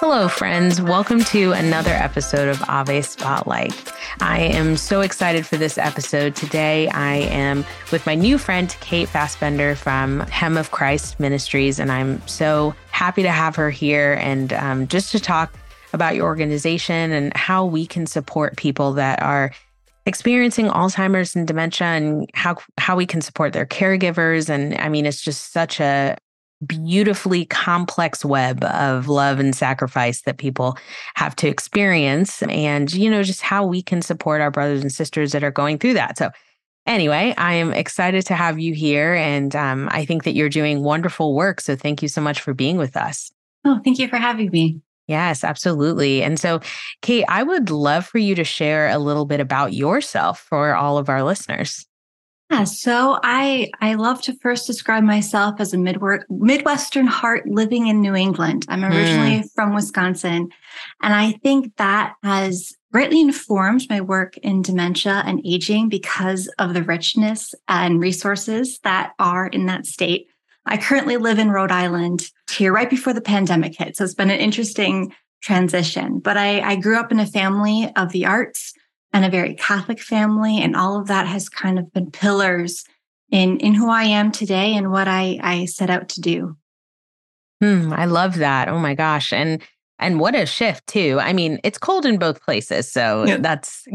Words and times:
Hello, 0.00 0.28
friends. 0.28 0.80
Welcome 0.80 1.24
to 1.24 1.50
another 1.50 1.90
episode 1.90 2.46
of 2.46 2.62
Ave 2.68 3.02
Spotlight. 3.02 3.74
I 4.20 4.42
am 4.42 4.76
so 4.76 5.00
excited 5.00 5.44
for 5.44 5.56
this 5.56 5.76
episode. 5.76 6.36
Today, 6.36 6.88
I 6.90 7.16
am 7.16 7.64
with 7.90 8.06
my 8.06 8.14
new 8.14 8.38
friend, 8.38 8.74
Kate 8.80 9.08
Fassbender 9.08 9.74
from 9.74 10.20
Hem 10.20 10.56
of 10.56 10.70
Christ 10.70 11.18
Ministries, 11.18 11.80
and 11.80 11.90
I'm 11.90 12.24
so 12.28 12.76
happy 12.92 13.24
to 13.24 13.30
have 13.32 13.56
her 13.56 13.70
here 13.70 14.16
and 14.20 14.52
um, 14.52 14.86
just 14.86 15.10
to 15.12 15.18
talk 15.18 15.52
about 15.92 16.14
your 16.14 16.26
organization 16.26 17.10
and 17.10 17.36
how 17.36 17.64
we 17.64 17.84
can 17.84 18.06
support 18.06 18.56
people 18.56 18.92
that 18.92 19.20
are 19.20 19.50
experiencing 20.06 20.68
Alzheimer's 20.68 21.34
and 21.34 21.44
dementia 21.44 21.88
and 21.88 22.30
how 22.34 22.56
how 22.78 22.94
we 22.94 23.04
can 23.04 23.20
support 23.20 23.52
their 23.52 23.66
caregivers 23.66 24.48
and 24.48 24.76
I 24.76 24.88
mean 24.88 25.06
it's 25.06 25.20
just 25.20 25.52
such 25.52 25.80
a 25.80 26.16
beautifully 26.66 27.44
complex 27.46 28.24
web 28.24 28.64
of 28.64 29.08
love 29.08 29.38
and 29.38 29.54
sacrifice 29.54 30.22
that 30.22 30.38
people 30.38 30.76
have 31.14 31.36
to 31.36 31.48
experience 31.48 32.42
and 32.44 32.92
you 32.92 33.08
know 33.08 33.22
just 33.22 33.42
how 33.42 33.64
we 33.64 33.80
can 33.80 34.02
support 34.02 34.40
our 34.40 34.50
brothers 34.50 34.80
and 34.80 34.90
sisters 34.90 35.32
that 35.32 35.44
are 35.44 35.52
going 35.52 35.78
through 35.78 35.94
that 35.94 36.18
so 36.18 36.30
anyway 36.84 37.32
i 37.38 37.54
am 37.54 37.72
excited 37.72 38.26
to 38.26 38.34
have 38.34 38.58
you 38.58 38.74
here 38.74 39.14
and 39.14 39.54
um, 39.54 39.88
i 39.92 40.04
think 40.04 40.24
that 40.24 40.34
you're 40.34 40.48
doing 40.48 40.82
wonderful 40.82 41.34
work 41.34 41.60
so 41.60 41.76
thank 41.76 42.02
you 42.02 42.08
so 42.08 42.20
much 42.20 42.40
for 42.40 42.52
being 42.52 42.76
with 42.76 42.96
us 42.96 43.30
oh 43.64 43.80
thank 43.84 43.98
you 43.98 44.08
for 44.08 44.16
having 44.16 44.50
me 44.50 44.80
Yes, 45.08 45.42
absolutely. 45.42 46.22
And 46.22 46.38
so, 46.38 46.60
Kate, 47.00 47.24
I 47.28 47.42
would 47.42 47.70
love 47.70 48.06
for 48.06 48.18
you 48.18 48.34
to 48.34 48.44
share 48.44 48.88
a 48.88 48.98
little 48.98 49.24
bit 49.24 49.40
about 49.40 49.72
yourself 49.72 50.40
for 50.40 50.76
all 50.76 50.98
of 50.98 51.08
our 51.08 51.22
listeners. 51.22 51.87
Yeah, 52.50 52.64
so 52.64 53.18
I 53.22 53.70
I 53.80 53.94
love 53.94 54.22
to 54.22 54.38
first 54.40 54.66
describe 54.66 55.02
myself 55.02 55.60
as 55.60 55.74
a 55.74 55.78
midward, 55.78 56.24
Midwestern 56.30 57.06
heart 57.06 57.46
living 57.46 57.88
in 57.88 58.00
New 58.00 58.14
England. 58.14 58.64
I'm 58.68 58.84
originally 58.84 59.40
mm. 59.40 59.52
from 59.54 59.74
Wisconsin, 59.74 60.48
and 61.02 61.14
I 61.14 61.32
think 61.42 61.76
that 61.76 62.14
has 62.22 62.72
greatly 62.90 63.20
informed 63.20 63.86
my 63.90 64.00
work 64.00 64.38
in 64.38 64.62
dementia 64.62 65.22
and 65.26 65.42
aging 65.44 65.90
because 65.90 66.48
of 66.58 66.72
the 66.72 66.82
richness 66.82 67.54
and 67.68 68.00
resources 68.00 68.78
that 68.82 69.12
are 69.18 69.48
in 69.48 69.66
that 69.66 69.84
state. 69.84 70.28
I 70.64 70.78
currently 70.78 71.18
live 71.18 71.38
in 71.38 71.50
Rhode 71.50 71.70
Island 71.70 72.30
here 72.50 72.72
right 72.72 72.88
before 72.88 73.12
the 73.12 73.20
pandemic 73.20 73.76
hit, 73.76 73.96
so 73.96 74.04
it's 74.04 74.14
been 74.14 74.30
an 74.30 74.40
interesting 74.40 75.14
transition. 75.42 76.18
But 76.18 76.38
I, 76.38 76.60
I 76.60 76.76
grew 76.76 76.98
up 76.98 77.12
in 77.12 77.20
a 77.20 77.26
family 77.26 77.92
of 77.94 78.12
the 78.12 78.24
arts 78.24 78.72
and 79.12 79.24
a 79.24 79.30
very 79.30 79.54
Catholic 79.54 80.00
family. 80.00 80.60
And 80.60 80.76
all 80.76 80.98
of 80.98 81.08
that 81.08 81.26
has 81.26 81.48
kind 81.48 81.78
of 81.78 81.92
been 81.92 82.10
pillars 82.10 82.84
in, 83.30 83.58
in 83.58 83.74
who 83.74 83.90
I 83.90 84.04
am 84.04 84.32
today 84.32 84.74
and 84.74 84.90
what 84.90 85.08
I, 85.08 85.38
I 85.42 85.64
set 85.66 85.90
out 85.90 86.08
to 86.10 86.20
do. 86.20 86.56
Hmm, 87.60 87.92
I 87.92 88.04
love 88.04 88.36
that. 88.36 88.68
Oh 88.68 88.78
my 88.78 88.94
gosh. 88.94 89.32
And 89.32 89.62
and 89.98 90.20
what 90.20 90.34
a 90.34 90.46
shift 90.46 90.86
too. 90.86 91.18
I 91.20 91.32
mean, 91.32 91.58
it's 91.64 91.78
cold 91.78 92.06
in 92.06 92.18
both 92.18 92.40
places, 92.42 92.90
so 92.90 93.24
yeah. 93.26 93.38
that's 93.38 93.84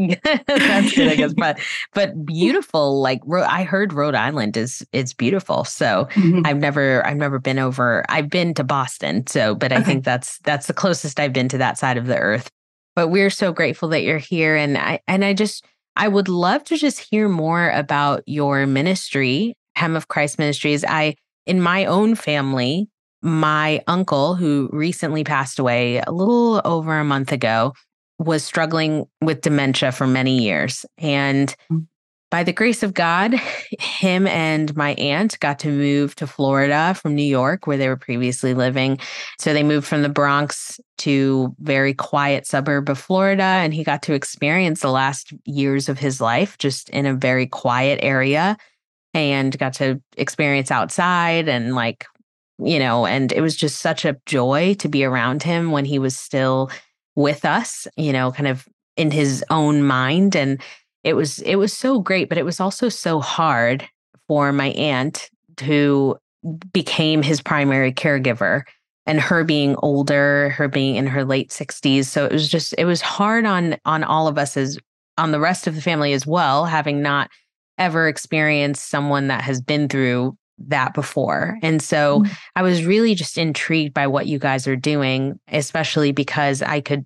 that's 0.47 0.93
good, 0.93 1.07
I 1.07 1.15
guess. 1.15 1.33
But 1.33 1.59
but 1.93 2.25
beautiful. 2.25 3.01
Like 3.01 3.21
I 3.29 3.63
heard 3.63 3.93
Rhode 3.93 4.15
Island 4.15 4.57
is 4.57 4.85
is 4.91 5.13
beautiful. 5.13 5.63
So 5.63 6.07
mm-hmm. 6.11 6.41
I've 6.45 6.57
never 6.57 7.05
I've 7.07 7.17
never 7.17 7.39
been 7.39 7.59
over. 7.59 8.03
I've 8.09 8.29
been 8.29 8.53
to 8.55 8.63
Boston. 8.63 9.25
So, 9.27 9.55
but 9.55 9.71
I 9.71 9.77
okay. 9.77 9.85
think 9.85 10.03
that's 10.03 10.39
that's 10.39 10.67
the 10.67 10.73
closest 10.73 11.19
I've 11.19 11.33
been 11.33 11.49
to 11.49 11.57
that 11.59 11.77
side 11.77 11.97
of 11.97 12.07
the 12.07 12.17
earth. 12.17 12.51
But 12.95 13.09
we're 13.09 13.29
so 13.29 13.51
grateful 13.51 13.89
that 13.89 14.03
you're 14.03 14.17
here. 14.17 14.55
And 14.55 14.77
I 14.77 14.99
and 15.07 15.25
I 15.25 15.33
just 15.33 15.65
I 15.95 16.07
would 16.07 16.29
love 16.29 16.63
to 16.65 16.77
just 16.77 16.99
hear 16.99 17.27
more 17.29 17.69
about 17.71 18.23
your 18.25 18.65
ministry, 18.65 19.55
Hem 19.75 19.95
of 19.95 20.07
Christ 20.07 20.39
Ministries. 20.39 20.83
I 20.83 21.15
in 21.45 21.61
my 21.61 21.85
own 21.85 22.15
family, 22.15 22.89
my 23.21 23.81
uncle, 23.87 24.35
who 24.35 24.69
recently 24.71 25.23
passed 25.23 25.59
away 25.59 26.01
a 26.05 26.11
little 26.11 26.61
over 26.65 26.99
a 26.99 27.05
month 27.05 27.31
ago, 27.31 27.73
was 28.19 28.43
struggling 28.43 29.05
with 29.21 29.41
dementia 29.41 29.91
for 29.91 30.07
many 30.07 30.41
years. 30.41 30.85
And 30.97 31.55
mm 31.71 31.85
by 32.33 32.41
the 32.41 32.51
grace 32.51 32.81
of 32.81 32.95
God, 32.95 33.35
him 33.79 34.25
and 34.25 34.75
my 34.75 34.95
aunt 34.95 35.39
got 35.39 35.59
to 35.59 35.67
move 35.67 36.15
to 36.15 36.25
Florida 36.25 36.95
from 36.95 37.13
New 37.13 37.21
York, 37.21 37.67
where 37.67 37.77
they 37.77 37.87
were 37.87 37.95
previously 37.95 38.55
living. 38.55 38.97
So 39.37 39.53
they 39.53 39.61
moved 39.61 39.85
from 39.85 40.01
the 40.01 40.09
Bronx 40.09 40.79
to 40.97 41.55
very 41.59 41.93
quiet 41.93 42.47
suburb 42.47 42.89
of 42.89 42.97
Florida, 42.97 43.43
and 43.43 43.71
he 43.71 43.83
got 43.83 44.01
to 44.03 44.15
experience 44.15 44.79
the 44.79 44.89
last 44.89 45.31
years 45.45 45.89
of 45.89 45.99
his 45.99 46.19
life 46.19 46.57
just 46.57 46.89
in 46.89 47.05
a 47.05 47.13
very 47.13 47.45
quiet 47.45 47.99
area, 48.01 48.57
and 49.13 49.55
got 49.59 49.73
to 49.73 50.01
experience 50.17 50.71
outside 50.71 51.47
and 51.47 51.75
like 51.75 52.07
you 52.57 52.79
know, 52.79 53.05
and 53.05 53.31
it 53.31 53.41
was 53.41 53.55
just 53.55 53.79
such 53.79 54.05
a 54.05 54.17
joy 54.25 54.73
to 54.79 54.89
be 54.89 55.03
around 55.03 55.43
him 55.43 55.69
when 55.69 55.85
he 55.85 55.99
was 55.99 56.17
still 56.17 56.71
with 57.15 57.45
us, 57.45 57.87
you 57.95 58.11
know, 58.11 58.31
kind 58.31 58.47
of 58.47 58.67
in 58.97 59.11
his 59.11 59.43
own 59.51 59.83
mind 59.83 60.35
and 60.35 60.61
it 61.03 61.13
was 61.13 61.39
it 61.39 61.55
was 61.55 61.73
so 61.73 61.99
great 61.99 62.29
but 62.29 62.37
it 62.37 62.45
was 62.45 62.59
also 62.59 62.89
so 62.89 63.19
hard 63.19 63.87
for 64.27 64.51
my 64.51 64.69
aunt 64.69 65.29
who 65.63 66.15
became 66.71 67.21
his 67.21 67.41
primary 67.41 67.91
caregiver 67.91 68.63
and 69.05 69.19
her 69.19 69.43
being 69.43 69.75
older 69.77 70.49
her 70.49 70.67
being 70.67 70.95
in 70.95 71.07
her 71.07 71.23
late 71.23 71.49
60s 71.49 72.05
so 72.05 72.25
it 72.25 72.31
was 72.31 72.47
just 72.47 72.73
it 72.77 72.85
was 72.85 73.01
hard 73.01 73.45
on 73.45 73.77
on 73.85 74.03
all 74.03 74.27
of 74.27 74.37
us 74.37 74.57
as 74.57 74.77
on 75.17 75.31
the 75.31 75.39
rest 75.39 75.67
of 75.67 75.75
the 75.75 75.81
family 75.81 76.13
as 76.13 76.25
well 76.25 76.65
having 76.65 77.01
not 77.01 77.29
ever 77.77 78.07
experienced 78.07 78.89
someone 78.89 79.27
that 79.27 79.41
has 79.41 79.61
been 79.61 79.89
through 79.89 80.37
that 80.59 80.93
before. 80.93 81.57
And 81.61 81.81
so 81.81 82.19
mm-hmm. 82.19 82.33
I 82.55 82.61
was 82.61 82.85
really 82.85 83.15
just 83.15 83.37
intrigued 83.37 83.93
by 83.93 84.07
what 84.07 84.27
you 84.27 84.39
guys 84.39 84.67
are 84.67 84.75
doing, 84.75 85.39
especially 85.47 86.11
because 86.11 86.61
I 86.61 86.81
could 86.81 87.05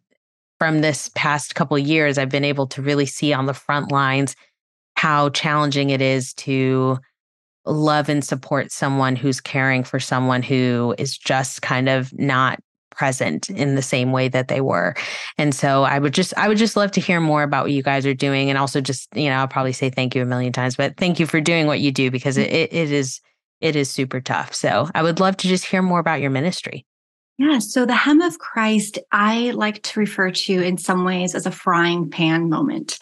from 0.59 0.81
this 0.81 1.09
past 1.16 1.56
couple 1.56 1.78
years, 1.78 2.18
I've 2.18 2.29
been 2.29 2.45
able 2.45 2.68
to 2.68 2.81
really 2.81 3.06
see 3.06 3.34
on 3.34 3.45
the 3.45 3.53
front 3.53 3.91
lines 3.91 4.35
how 4.95 5.29
challenging 5.29 5.91
it 5.91 6.01
is 6.01 6.34
to 6.34 6.97
love 7.66 8.09
and 8.09 8.23
support 8.23 8.72
someone 8.72 9.16
who's 9.16 9.41
caring 9.41 9.84
for 9.84 10.00
someone 10.00 10.41
who 10.41 10.95
is 10.97 11.18
just 11.18 11.62
kind 11.62 11.90
of 11.90 12.18
not 12.18 12.59
present 12.91 13.50
in 13.51 13.75
the 13.75 13.81
same 13.81 14.12
way 14.12 14.28
that 14.28 14.47
they 14.47 14.59
were. 14.59 14.95
And 15.38 15.53
so 15.53 15.84
I 15.84 16.00
would 16.00 16.13
just 16.13 16.34
I 16.35 16.47
would 16.47 16.57
just 16.57 16.75
love 16.75 16.91
to 16.91 17.01
hear 17.01 17.22
more 17.22 17.44
about 17.44 17.66
what 17.66 17.72
you 17.72 17.84
guys 17.84 18.06
are 18.06 18.13
doing 18.13 18.50
and 18.50 18.57
also 18.57 18.81
just, 18.81 19.07
you 19.16 19.29
know, 19.29 19.35
I'll 19.35 19.47
probably 19.47 19.74
say 19.74 19.89
thank 19.89 20.16
you 20.16 20.24
a 20.24 20.25
million 20.25 20.51
times, 20.51 20.75
but 20.75 20.97
thank 20.97 21.19
you 21.19 21.28
for 21.28 21.39
doing 21.39 21.68
what 21.68 21.79
you 21.79 21.91
do 21.91 22.09
because 22.09 22.38
mm. 22.38 22.44
it, 22.44 22.74
it 22.74 22.91
is 22.91 23.22
it 23.62 23.75
is 23.75 23.89
super 23.89 24.19
tough. 24.19 24.53
So 24.53 24.89
I 24.95 25.03
would 25.03 25.19
love 25.19 25.38
to 25.38 25.47
just 25.47 25.66
hear 25.66 25.81
more 25.81 26.00
about 26.00 26.22
your 26.22 26.31
ministry. 26.31 26.85
Yeah. 27.37 27.59
So 27.59 27.85
the 27.85 27.95
hem 27.95 28.21
of 28.21 28.39
Christ, 28.39 28.97
I 29.11 29.51
like 29.51 29.83
to 29.83 29.99
refer 29.99 30.31
to 30.31 30.53
in 30.53 30.77
some 30.77 31.05
ways 31.05 31.35
as 31.35 31.45
a 31.45 31.51
frying 31.51 32.09
pan 32.09 32.49
moment. 32.49 32.99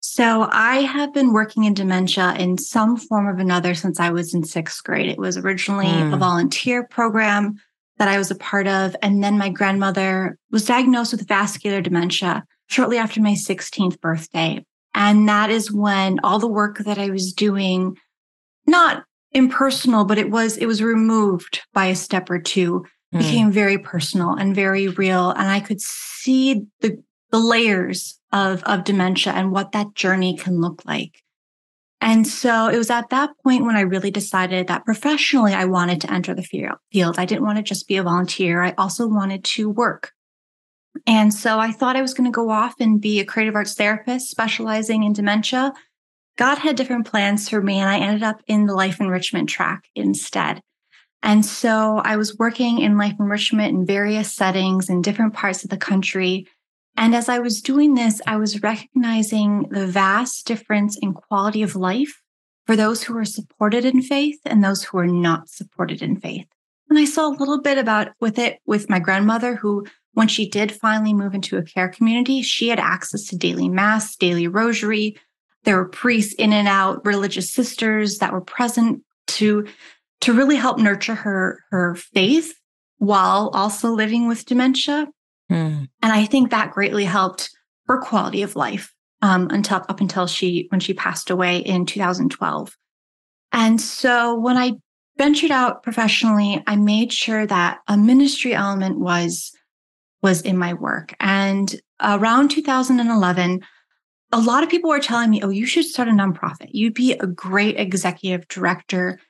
So 0.00 0.48
I 0.50 0.78
have 0.78 1.14
been 1.14 1.32
working 1.32 1.64
in 1.64 1.74
dementia 1.74 2.34
in 2.38 2.58
some 2.58 2.96
form 2.96 3.26
or 3.26 3.36
another 3.36 3.74
since 3.74 4.00
I 4.00 4.10
was 4.10 4.34
in 4.34 4.44
sixth 4.44 4.82
grade. 4.82 5.08
It 5.08 5.18
was 5.18 5.36
originally 5.36 5.86
mm. 5.86 6.12
a 6.12 6.16
volunteer 6.16 6.84
program 6.84 7.56
that 7.98 8.08
I 8.08 8.18
was 8.18 8.30
a 8.30 8.36
part 8.36 8.66
of. 8.66 8.96
And 9.00 9.22
then 9.22 9.38
my 9.38 9.48
grandmother 9.48 10.36
was 10.50 10.64
diagnosed 10.64 11.12
with 11.12 11.28
vascular 11.28 11.80
dementia 11.80 12.44
shortly 12.68 12.98
after 12.98 13.20
my 13.20 13.32
16th 13.34 14.00
birthday. 14.00 14.64
And 14.94 15.28
that 15.28 15.50
is 15.50 15.72
when 15.72 16.18
all 16.24 16.38
the 16.38 16.48
work 16.48 16.78
that 16.78 16.98
I 16.98 17.10
was 17.10 17.32
doing, 17.32 17.96
not 18.66 19.04
impersonal, 19.30 20.04
but 20.04 20.18
it 20.18 20.30
was, 20.30 20.56
it 20.56 20.66
was 20.66 20.82
removed 20.82 21.62
by 21.72 21.86
a 21.86 21.94
step 21.94 22.28
or 22.28 22.40
two 22.40 22.84
mm. 23.12 23.18
became 23.18 23.50
very 23.50 23.78
personal 23.78 24.34
and 24.34 24.54
very 24.54 24.88
real. 24.88 25.30
And 25.30 25.48
I 25.48 25.60
could 25.60 25.80
see 25.80 26.62
the, 26.80 27.02
the 27.30 27.38
layers 27.38 28.18
of, 28.32 28.62
of 28.64 28.84
dementia 28.84 29.32
and 29.32 29.52
what 29.52 29.72
that 29.72 29.94
journey 29.94 30.36
can 30.36 30.60
look 30.60 30.84
like. 30.84 31.22
And 32.00 32.26
so 32.26 32.66
it 32.66 32.76
was 32.76 32.90
at 32.90 33.10
that 33.10 33.30
point 33.44 33.64
when 33.64 33.76
I 33.76 33.82
really 33.82 34.10
decided 34.10 34.66
that 34.66 34.84
professionally 34.84 35.54
I 35.54 35.66
wanted 35.66 36.00
to 36.00 36.12
enter 36.12 36.34
the 36.34 36.42
field. 36.42 37.18
I 37.18 37.24
didn't 37.24 37.44
want 37.44 37.58
to 37.58 37.62
just 37.62 37.86
be 37.86 37.96
a 37.96 38.02
volunteer. 38.02 38.60
I 38.60 38.74
also 38.76 39.06
wanted 39.06 39.44
to 39.44 39.70
work. 39.70 40.12
And 41.06 41.32
so 41.32 41.60
I 41.60 41.70
thought 41.70 41.96
I 41.96 42.02
was 42.02 42.12
going 42.12 42.30
to 42.30 42.34
go 42.34 42.50
off 42.50 42.74
and 42.80 43.00
be 43.00 43.20
a 43.20 43.24
creative 43.24 43.54
arts 43.54 43.74
therapist 43.74 44.30
specializing 44.30 45.04
in 45.04 45.12
dementia. 45.12 45.72
God 46.36 46.58
had 46.58 46.76
different 46.76 47.06
plans 47.06 47.48
for 47.48 47.62
me, 47.62 47.78
and 47.78 47.88
I 47.88 47.98
ended 47.98 48.22
up 48.22 48.42
in 48.46 48.66
the 48.66 48.74
life 48.74 49.00
enrichment 49.00 49.48
track 49.48 49.84
instead. 49.94 50.60
And 51.22 51.46
so 51.46 51.98
I 52.04 52.16
was 52.16 52.36
working 52.38 52.80
in 52.80 52.98
life 52.98 53.14
enrichment 53.18 53.76
in 53.76 53.86
various 53.86 54.32
settings 54.32 54.90
in 54.90 55.02
different 55.02 55.34
parts 55.34 55.62
of 55.62 55.70
the 55.70 55.76
country. 55.76 56.46
And 56.96 57.14
as 57.14 57.28
I 57.28 57.38
was 57.38 57.62
doing 57.62 57.94
this, 57.94 58.20
I 58.26 58.36
was 58.36 58.62
recognizing 58.62 59.68
the 59.70 59.86
vast 59.86 60.46
difference 60.46 60.98
in 60.98 61.14
quality 61.14 61.62
of 61.62 61.76
life 61.76 62.20
for 62.66 62.76
those 62.76 63.02
who 63.02 63.16
are 63.16 63.24
supported 63.24 63.84
in 63.84 64.02
faith 64.02 64.40
and 64.44 64.62
those 64.62 64.84
who 64.84 64.98
are 64.98 65.06
not 65.06 65.48
supported 65.48 66.02
in 66.02 66.18
faith. 66.18 66.46
And 66.90 66.98
I 66.98 67.04
saw 67.06 67.28
a 67.28 67.38
little 67.38 67.60
bit 67.60 67.78
about 67.78 68.08
with 68.20 68.38
it 68.38 68.58
with 68.66 68.90
my 68.90 68.98
grandmother, 68.98 69.56
who, 69.56 69.86
when 70.12 70.28
she 70.28 70.48
did 70.48 70.70
finally 70.70 71.14
move 71.14 71.34
into 71.34 71.56
a 71.56 71.62
care 71.62 71.88
community, 71.88 72.42
she 72.42 72.68
had 72.68 72.78
access 72.78 73.24
to 73.28 73.36
daily 73.36 73.68
mass, 73.68 74.14
daily 74.16 74.46
rosary. 74.46 75.16
There 75.64 75.76
were 75.76 75.88
priests 75.88 76.34
in 76.34 76.52
and 76.52 76.68
out, 76.68 77.06
religious 77.06 77.50
sisters 77.50 78.18
that 78.18 78.32
were 78.32 78.42
present 78.42 79.02
to 79.28 79.66
to 80.22 80.32
really 80.32 80.56
help 80.56 80.78
nurture 80.78 81.14
her 81.14 81.62
her 81.70 81.94
faith 81.94 82.54
while 82.98 83.50
also 83.54 83.90
living 83.90 84.26
with 84.28 84.46
dementia 84.46 85.08
Mm. 85.52 85.88
And 86.00 86.12
I 86.12 86.24
think 86.24 86.50
that 86.50 86.72
greatly 86.72 87.04
helped 87.04 87.50
her 87.86 88.00
quality 88.00 88.42
of 88.42 88.56
life 88.56 88.92
um, 89.20 89.48
until 89.50 89.84
up 89.88 90.00
until 90.00 90.26
she 90.26 90.66
when 90.70 90.80
she 90.80 90.94
passed 90.94 91.30
away 91.30 91.58
in 91.58 91.84
2012. 91.84 92.76
And 93.52 93.80
so 93.80 94.34
when 94.34 94.56
I 94.56 94.72
ventured 95.18 95.50
out 95.50 95.82
professionally, 95.82 96.62
I 96.66 96.76
made 96.76 97.12
sure 97.12 97.46
that 97.46 97.80
a 97.86 97.98
ministry 97.98 98.54
element 98.54 98.98
was 98.98 99.52
was 100.22 100.40
in 100.40 100.56
my 100.56 100.72
work. 100.72 101.14
And 101.20 101.74
around 102.02 102.50
2011, 102.50 103.60
a 104.30 104.40
lot 104.40 104.62
of 104.62 104.70
people 104.70 104.88
were 104.88 105.00
telling 105.00 105.28
me, 105.28 105.42
"Oh, 105.42 105.50
you 105.50 105.66
should 105.66 105.84
start 105.84 106.08
a 106.08 106.12
nonprofit. 106.12 106.70
You'd 106.70 106.94
be 106.94 107.12
a 107.12 107.26
great 107.26 107.78
executive 107.78 108.48
director. 108.48 109.20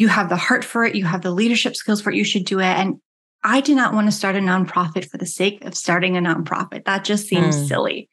You 0.00 0.08
have 0.08 0.28
the 0.28 0.36
heart 0.36 0.64
for 0.64 0.84
it. 0.84 0.94
You 0.94 1.04
have 1.04 1.22
the 1.22 1.30
leadership 1.30 1.76
skills 1.76 2.00
for 2.00 2.10
it. 2.10 2.16
You 2.16 2.24
should 2.24 2.44
do 2.44 2.58
it." 2.60 2.64
And 2.64 3.00
I 3.42 3.60
did 3.60 3.76
not 3.76 3.94
want 3.94 4.06
to 4.06 4.12
start 4.12 4.36
a 4.36 4.40
nonprofit 4.40 5.08
for 5.10 5.18
the 5.18 5.26
sake 5.26 5.64
of 5.64 5.74
starting 5.74 6.16
a 6.16 6.20
nonprofit. 6.20 6.84
That 6.84 7.04
just 7.04 7.28
seems 7.28 7.56
mm. 7.56 7.68
silly. 7.68 8.08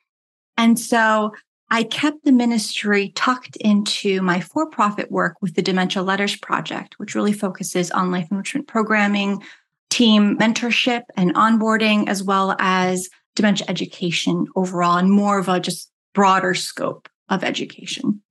And 0.57 0.79
so 0.79 1.33
I 1.69 1.83
kept 1.83 2.23
the 2.23 2.31
ministry 2.31 3.11
tucked 3.15 3.57
into 3.57 4.21
my 4.21 4.39
for 4.39 4.69
profit 4.69 5.11
work 5.11 5.35
with 5.41 5.55
the 5.55 5.61
Dementia 5.61 6.01
Letters 6.01 6.37
Project, 6.37 6.95
which 6.97 7.13
really 7.13 7.33
focuses 7.33 7.91
on 7.91 8.11
life 8.11 8.27
enrichment 8.31 8.67
programming, 8.67 9.43
team 9.89 10.37
mentorship 10.37 11.03
and 11.17 11.35
onboarding, 11.35 12.07
as 12.07 12.23
well 12.23 12.55
as 12.59 13.09
dementia 13.35 13.65
education 13.69 14.47
overall, 14.55 14.97
and 14.97 15.11
more 15.11 15.39
of 15.39 15.49
a 15.49 15.59
just 15.59 15.91
broader 16.13 16.53
scope 16.53 17.09
of 17.29 17.43
education. 17.43 18.21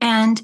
And 0.00 0.42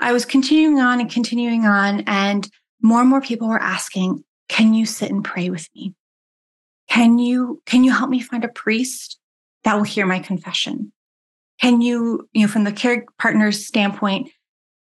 I 0.00 0.12
was 0.12 0.24
continuing 0.24 0.78
on 0.80 1.00
and 1.00 1.10
continuing 1.10 1.64
on, 1.64 2.02
and 2.06 2.48
more 2.82 3.00
and 3.00 3.08
more 3.08 3.20
people 3.20 3.48
were 3.48 3.60
asking, 3.60 4.24
Can 4.48 4.74
you 4.74 4.86
sit 4.86 5.10
and 5.10 5.24
pray 5.24 5.50
with 5.50 5.68
me? 5.74 5.94
Can 6.88 7.18
you, 7.18 7.62
can 7.66 7.84
you 7.84 7.92
help 7.92 8.10
me 8.10 8.20
find 8.20 8.44
a 8.44 8.48
priest 8.48 9.18
that 9.64 9.74
will 9.74 9.82
hear 9.82 10.06
my 10.06 10.18
confession? 10.18 10.92
Can 11.60 11.80
you, 11.80 12.28
you 12.32 12.42
know, 12.42 12.48
from 12.48 12.64
the 12.64 12.72
care 12.72 13.06
partner's 13.18 13.66
standpoint, 13.66 14.30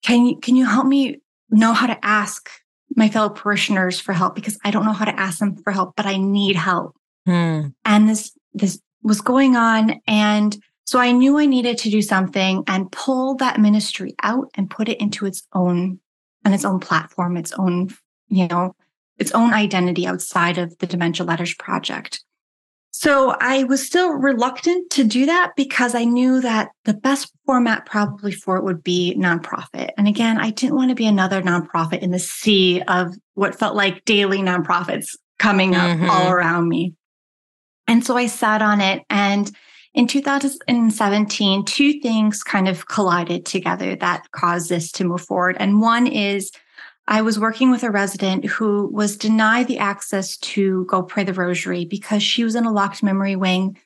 can 0.03 0.25
you 0.25 0.39
can 0.39 0.55
you 0.55 0.65
help 0.65 0.85
me 0.85 1.21
know 1.49 1.73
how 1.73 1.87
to 1.87 2.05
ask 2.05 2.49
my 2.95 3.09
fellow 3.09 3.29
parishioners 3.29 3.99
for 3.99 4.13
help 4.13 4.35
because 4.35 4.57
I 4.63 4.71
don't 4.71 4.85
know 4.85 4.93
how 4.93 5.05
to 5.05 5.19
ask 5.19 5.39
them 5.39 5.55
for 5.55 5.71
help, 5.71 5.95
but 5.95 6.05
I 6.05 6.17
need 6.17 6.55
help. 6.55 6.95
Hmm. 7.25 7.67
And 7.85 8.09
this 8.09 8.31
this 8.53 8.79
was 9.01 9.21
going 9.21 9.55
on 9.55 10.01
and 10.07 10.57
so 10.85 10.99
I 10.99 11.11
knew 11.11 11.37
I 11.37 11.45
needed 11.45 11.77
to 11.79 11.89
do 11.89 12.01
something 12.01 12.63
and 12.67 12.91
pull 12.91 13.35
that 13.35 13.59
ministry 13.59 14.15
out 14.21 14.49
and 14.55 14.69
put 14.69 14.89
it 14.89 14.99
into 14.99 15.25
its 15.25 15.47
own 15.53 15.99
on 16.45 16.53
its 16.53 16.65
own 16.65 16.79
platform, 16.79 17.37
its 17.37 17.53
own, 17.53 17.89
you 18.27 18.47
know, 18.47 18.75
its 19.17 19.31
own 19.31 19.53
identity 19.53 20.05
outside 20.05 20.57
of 20.57 20.77
the 20.79 20.87
Dementia 20.87 21.25
Letters 21.25 21.53
Project. 21.53 22.23
So 22.91 23.35
I 23.41 23.63
was 23.63 23.83
still 23.83 24.11
reluctant 24.11 24.91
to 24.91 25.03
do 25.03 25.25
that 25.25 25.53
because 25.55 25.95
I 25.95 26.03
knew 26.03 26.41
that 26.41 26.69
the 26.85 26.93
best 26.93 27.31
format 27.45 27.85
probably 27.85 28.31
for 28.31 28.57
it 28.57 28.63
would 28.63 28.83
be 28.83 29.15
nonprofit. 29.17 29.89
And 29.97 30.07
again, 30.07 30.37
I 30.37 30.51
didn't 30.51 30.75
want 30.75 30.89
to 30.89 30.95
be 30.95 31.07
another 31.07 31.41
nonprofit 31.41 31.99
in 31.99 32.11
the 32.11 32.19
sea 32.19 32.81
of 32.87 33.15
what 33.33 33.57
felt 33.57 33.75
like 33.75 34.05
daily 34.05 34.39
nonprofits 34.39 35.15
coming 35.39 35.75
up 35.75 35.97
mm-hmm. 35.97 36.09
all 36.09 36.31
around 36.31 36.69
me. 36.69 36.93
And 37.87 38.05
so 38.05 38.15
I 38.15 38.27
sat 38.27 38.61
on 38.61 38.79
it. 38.79 39.01
And 39.09 39.51
in 39.93 40.07
2017, 40.07 41.65
two 41.65 41.99
things 41.99 42.43
kind 42.43 42.67
of 42.67 42.87
collided 42.87 43.45
together 43.45 43.95
that 43.97 44.31
caused 44.31 44.69
this 44.69 44.91
to 44.93 45.03
move 45.03 45.21
forward. 45.21 45.55
And 45.59 45.81
one 45.81 46.07
is 46.07 46.51
I 47.07 47.21
was 47.21 47.37
working 47.37 47.69
with 47.69 47.83
a 47.83 47.91
resident 47.91 48.45
who 48.45 48.89
was 48.91 49.17
denied 49.17 49.67
the 49.67 49.77
access 49.77 50.37
to 50.37 50.85
go 50.85 51.03
pray 51.03 51.23
the 51.23 51.33
rosary 51.33 51.85
because 51.85 52.23
she 52.23 52.43
was 52.43 52.55
in 52.55 52.65
a 52.65 52.71
locked 52.71 53.03
memory 53.03 53.35
wing 53.35 53.77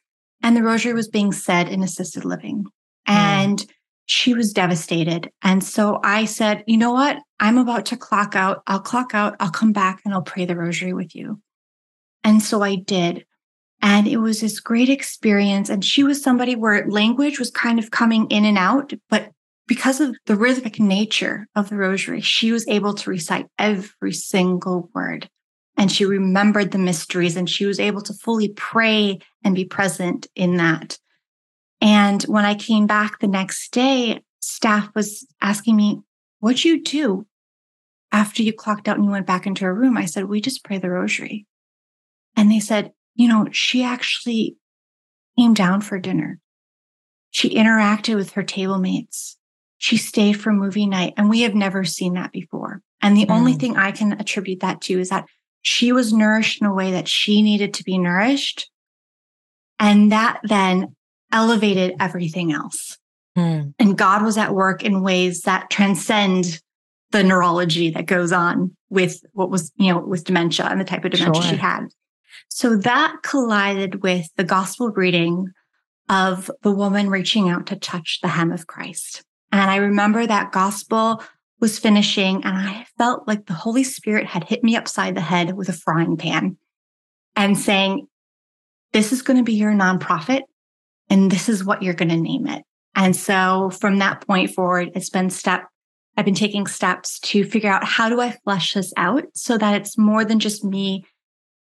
and 0.43 0.55
the 0.55 0.63
rosary 0.63 0.93
was 0.93 1.09
being 1.09 1.31
said 1.31 1.67
in 1.67 1.83
assisted 1.83 2.23
living. 2.23 2.65
Mm. 3.07 3.13
And 3.13 3.65
she 4.05 4.33
was 4.33 4.53
devastated. 4.53 5.31
And 5.41 5.61
so 5.61 5.99
I 6.03 6.25
said, 6.25 6.63
you 6.67 6.77
know 6.77 6.93
what? 6.93 7.17
I'm 7.39 7.57
about 7.57 7.85
to 7.87 7.97
clock 7.97 8.35
out. 8.35 8.63
I'll 8.65 8.79
clock 8.79 9.13
out. 9.13 9.35
I'll 9.39 9.51
come 9.51 9.73
back 9.73 10.01
and 10.05 10.13
I'll 10.13 10.21
pray 10.21 10.45
the 10.45 10.55
rosary 10.55 10.93
with 10.93 11.15
you. 11.15 11.41
And 12.23 12.41
so 12.41 12.61
I 12.61 12.75
did. 12.75 13.25
And 13.81 14.07
it 14.07 14.17
was 14.17 14.41
this 14.41 14.59
great 14.59 14.89
experience. 14.89 15.69
And 15.69 15.85
she 15.85 16.03
was 16.03 16.21
somebody 16.21 16.55
where 16.55 16.87
language 16.89 17.39
was 17.39 17.51
kind 17.51 17.79
of 17.79 17.91
coming 17.91 18.27
in 18.27 18.45
and 18.45 18.57
out, 18.57 18.93
but 19.09 19.31
because 19.67 19.99
of 19.99 20.15
the 20.25 20.35
rhythmic 20.35 20.79
nature 20.79 21.47
of 21.55 21.69
the 21.69 21.75
rosary, 21.75 22.21
she 22.21 22.51
was 22.51 22.67
able 22.67 22.93
to 22.93 23.09
recite 23.09 23.47
every 23.59 24.13
single 24.13 24.89
word. 24.93 25.29
And 25.75 25.91
she 25.91 26.05
remembered 26.05 26.71
the 26.71 26.79
mysteries 26.79 27.35
and 27.35 27.49
she 27.49 27.65
was 27.65 27.79
able 27.79 28.01
to 28.01 28.13
fully 28.13 28.49
pray 28.49 29.19
and 29.43 29.53
be 29.53 29.65
present 29.65 30.27
in 30.35 30.57
that. 30.57 30.97
And 31.81 32.23
when 32.23 32.45
I 32.45 32.55
came 32.55 32.87
back 32.87 33.19
the 33.19 33.27
next 33.27 33.71
day, 33.71 34.21
staff 34.41 34.89
was 34.95 35.27
asking 35.41 35.75
me, 35.75 36.01
What'd 36.39 36.63
you 36.63 36.81
do 36.81 37.27
after 38.11 38.41
you 38.41 38.53
clocked 38.53 38.87
out 38.87 38.97
and 38.97 39.05
you 39.05 39.11
went 39.11 39.27
back 39.27 39.45
into 39.45 39.65
her 39.65 39.73
room? 39.73 39.97
I 39.97 40.05
said, 40.05 40.25
We 40.25 40.41
just 40.41 40.63
pray 40.63 40.79
the 40.79 40.89
rosary. 40.89 41.45
And 42.35 42.51
they 42.51 42.59
said, 42.59 42.93
You 43.17 43.27
know, 43.27 43.47
she 43.51 43.83
actually 43.83 44.55
came 45.37 45.53
down 45.53 45.81
for 45.81 45.99
dinner. 45.99 46.39
She 47.31 47.53
interacted 47.53 48.15
with 48.15 48.31
her 48.31 48.43
table 48.43 48.77
mates 48.77 49.37
she 49.77 49.97
stayed 49.97 50.33
for 50.33 50.51
movie 50.51 50.87
night 50.87 51.13
and 51.17 51.29
we 51.29 51.41
have 51.41 51.55
never 51.55 51.83
seen 51.83 52.13
that 52.13 52.31
before. 52.31 52.81
And 53.01 53.15
the 53.15 53.25
mm. 53.25 53.31
only 53.31 53.53
thing 53.53 53.77
I 53.77 53.91
can 53.91 54.13
attribute 54.13 54.61
that 54.61 54.81
to 54.81 54.99
is 54.99 55.09
that 55.09 55.25
she 55.61 55.91
was 55.91 56.13
nourished 56.13 56.61
in 56.61 56.67
a 56.67 56.73
way 56.73 56.91
that 56.91 57.07
she 57.07 57.41
needed 57.41 57.75
to 57.75 57.83
be 57.83 57.97
nourished. 57.97 58.69
And 59.79 60.11
that 60.11 60.39
then 60.43 60.95
elevated 61.31 61.95
everything 61.99 62.51
else. 62.51 62.97
Mm. 63.37 63.75
And 63.77 63.97
God 63.97 64.23
was 64.23 64.37
at 64.37 64.55
work 64.55 64.83
in 64.83 65.03
ways 65.03 65.41
that 65.41 65.69
transcend 65.69 66.59
the 67.11 67.23
neurology 67.23 67.91
that 67.91 68.07
goes 68.07 68.31
on 68.31 68.75
with 68.89 69.21
what 69.33 69.51
was, 69.51 69.71
you 69.75 69.93
know, 69.93 69.99
with 69.99 70.23
dementia 70.23 70.65
and 70.65 70.81
the 70.81 70.85
type 70.85 71.05
of 71.05 71.11
dementia 71.11 71.41
sure. 71.41 71.51
she 71.51 71.57
had. 71.57 71.87
So 72.49 72.77
that 72.77 73.17
collided 73.23 74.01
with 74.03 74.27
the 74.35 74.43
gospel 74.43 74.89
reading 74.89 75.51
of 76.09 76.49
the 76.63 76.71
woman 76.71 77.09
reaching 77.09 77.49
out 77.49 77.67
to 77.67 77.75
touch 77.75 78.19
the 78.21 78.27
hem 78.29 78.51
of 78.51 78.67
Christ. 78.67 79.23
And 79.51 79.69
I 79.69 79.77
remember 79.77 80.25
that 80.25 80.51
gospel 80.51 81.23
was 81.59 81.79
finishing 81.79 82.43
and 82.43 82.57
I 82.57 82.85
felt 82.97 83.27
like 83.27 83.45
the 83.45 83.53
Holy 83.53 83.83
Spirit 83.83 84.25
had 84.25 84.43
hit 84.43 84.63
me 84.63 84.75
upside 84.75 85.15
the 85.15 85.21
head 85.21 85.55
with 85.55 85.69
a 85.69 85.73
frying 85.73 86.17
pan 86.17 86.57
and 87.35 87.57
saying, 87.57 88.07
this 88.93 89.11
is 89.11 89.21
going 89.21 89.37
to 89.37 89.43
be 89.43 89.53
your 89.53 89.73
nonprofit 89.73 90.41
and 91.09 91.31
this 91.31 91.49
is 91.49 91.63
what 91.63 91.81
you're 91.81 91.93
going 91.93 92.09
to 92.09 92.17
name 92.17 92.47
it. 92.47 92.63
And 92.95 93.15
so 93.15 93.71
from 93.79 93.99
that 93.99 94.25
point 94.25 94.51
forward, 94.51 94.91
it's 94.95 95.09
been 95.09 95.29
step, 95.29 95.65
I've 96.15 96.25
been 96.25 96.33
taking 96.33 96.67
steps 96.67 97.19
to 97.19 97.43
figure 97.43 97.71
out 97.71 97.83
how 97.83 98.09
do 98.09 98.19
I 98.21 98.31
flesh 98.43 98.73
this 98.73 98.93
out 98.97 99.25
so 99.33 99.57
that 99.57 99.75
it's 99.75 99.97
more 99.97 100.25
than 100.25 100.39
just 100.39 100.63
me 100.63 101.05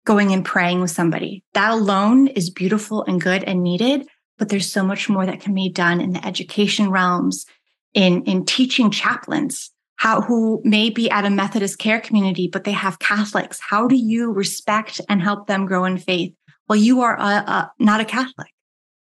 going 0.04 0.33
and 0.33 0.45
praying 0.45 0.80
with 0.80 0.90
somebody. 0.90 1.45
That 1.54 1.73
alone 1.73 2.28
is 2.28 2.50
beautiful 2.50 3.04
and 3.04 3.21
good 3.21 3.45
and 3.45 3.62
needed, 3.62 4.07
but 4.38 4.49
there's 4.49 4.71
so 4.71 4.83
much 4.83 5.09
more 5.09 5.26
that 5.26 5.40
can 5.40 5.54
be 5.54 5.69
done 5.69 6.00
in 6.00 6.12
the 6.12 6.26
education 6.26 6.90
realms, 6.90 7.47
in 7.95 8.23
in 8.25 8.45
teaching 8.45 8.90
chaplains 8.90 9.71
how 10.00 10.23
who 10.23 10.62
may 10.64 10.88
be 10.88 11.11
at 11.11 11.26
a 11.26 11.30
Methodist 11.30 11.78
care 11.78 12.00
community, 12.00 12.49
but 12.50 12.64
they 12.64 12.73
have 12.73 12.99
Catholics. 13.00 13.61
How 13.61 13.87
do 13.87 13.97
you 13.97 14.33
respect 14.33 14.99
and 15.11 15.21
help 15.21 15.47
them 15.47 15.66
grow 15.66 15.85
in 15.85 15.99
faith? 15.99 16.33
Well, 16.69 16.78
you 16.78 17.02
are 17.02 17.19
a, 17.19 17.23
a, 17.23 17.73
not 17.78 18.00
a 18.00 18.07
Catholic. 18.07 18.49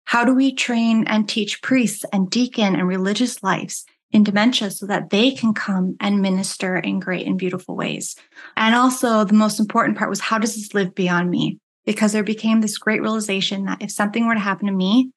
How 0.04 0.26
do 0.26 0.34
we 0.34 0.54
train 0.54 1.06
and 1.06 1.26
teach 1.26 1.62
priests 1.62 2.04
and 2.12 2.28
deacon 2.28 2.76
and 2.76 2.86
religious 2.86 3.42
lives 3.42 3.86
in 4.12 4.24
dementia 4.24 4.70
so 4.70 4.86
that 4.86 5.10
they 5.10 5.30
can 5.30 5.54
come 5.54 5.96
and 6.00 6.20
minister 6.20 6.76
in 6.76 7.00
great 7.00 7.26
and 7.26 7.38
beautiful 7.38 7.76
ways? 7.76 8.16
And 8.56 8.74
also, 8.74 9.24
the 9.24 9.34
most 9.34 9.60
important 9.60 9.98
part 9.98 10.10
was 10.10 10.20
how 10.20 10.38
does 10.38 10.54
this 10.54 10.74
live 10.74 10.94
beyond 10.94 11.30
me? 11.30 11.58
Because 11.86 12.12
there 12.12 12.24
became 12.24 12.60
this 12.60 12.78
great 12.78 13.00
realization 13.00 13.64
that 13.64 13.82
if 13.82 13.90
something 13.90 14.26
were 14.26 14.34
to 14.34 14.40
happen 14.40 14.66
to 14.66 14.72
me, 14.72 15.10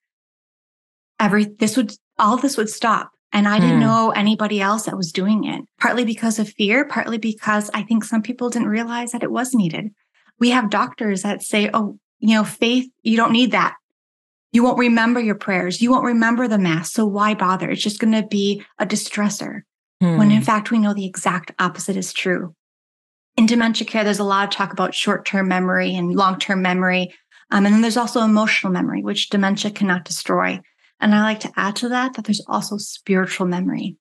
every 1.19 1.45
this 1.45 1.77
would 1.77 1.93
all 2.17 2.37
this 2.37 2.57
would 2.57 2.69
stop 2.69 3.11
and 3.33 3.47
I 3.47 3.59
didn't 3.59 3.77
mm. 3.77 3.81
know 3.81 4.11
anybody 4.11 4.61
else 4.61 4.85
that 4.85 4.95
was 4.95 5.11
doing 5.11 5.45
it, 5.45 5.65
partly 5.79 6.05
because 6.05 6.37
of 6.37 6.49
fear, 6.49 6.87
partly 6.87 7.17
because 7.17 7.71
I 7.73 7.81
think 7.81 8.03
some 8.03 8.21
people 8.21 8.51
didn't 8.51 8.67
realize 8.67 9.11
that 9.11 9.23
it 9.23 9.31
was 9.31 9.55
needed. 9.55 9.89
We 10.39 10.51
have 10.51 10.69
doctors 10.69 11.23
that 11.23 11.41
say, 11.41 11.71
oh, 11.73 11.97
you 12.19 12.35
know, 12.35 12.43
faith, 12.43 12.87
you 13.01 13.17
don't 13.17 13.33
need 13.33 13.51
that. 13.51 13.73
You 14.53 14.63
won't 14.63 14.77
remember 14.77 15.19
your 15.19 15.35
prayers. 15.35 15.81
You 15.81 15.89
won't 15.89 16.05
remember 16.05 16.47
the 16.47 16.59
mass. 16.59 16.93
So 16.93 17.05
why 17.05 17.33
bother? 17.33 17.69
It's 17.71 17.81
just 17.81 17.99
going 17.99 18.13
to 18.13 18.25
be 18.25 18.63
a 18.77 18.85
distressor. 18.85 19.63
Mm. 20.01 20.17
When 20.19 20.31
in 20.31 20.37
hmm. 20.37 20.43
fact, 20.43 20.69
we 20.69 20.77
know 20.77 20.93
the 20.93 21.07
exact 21.07 21.51
opposite 21.59 21.97
is 21.97 22.13
true. 22.13 22.55
In 23.35 23.47
dementia 23.47 23.87
care, 23.87 24.03
there's 24.03 24.19
a 24.19 24.23
lot 24.23 24.43
of 24.43 24.51
talk 24.51 24.71
about 24.71 24.93
short 24.93 25.25
term 25.25 25.47
memory 25.47 25.95
and 25.95 26.13
long 26.13 26.37
term 26.37 26.61
memory. 26.61 27.13
Um, 27.49 27.65
and 27.65 27.73
then 27.73 27.81
there's 27.81 27.97
also 27.97 28.21
emotional 28.21 28.71
memory, 28.71 29.01
which 29.01 29.29
dementia 29.29 29.71
cannot 29.71 30.05
destroy. 30.05 30.61
And 30.99 31.15
I 31.15 31.21
like 31.23 31.39
to 31.41 31.51
add 31.57 31.75
to 31.77 31.89
that 31.89 32.13
that 32.13 32.25
there's 32.25 32.43
also 32.47 32.77
spiritual 32.77 33.47
memory, 33.47 33.97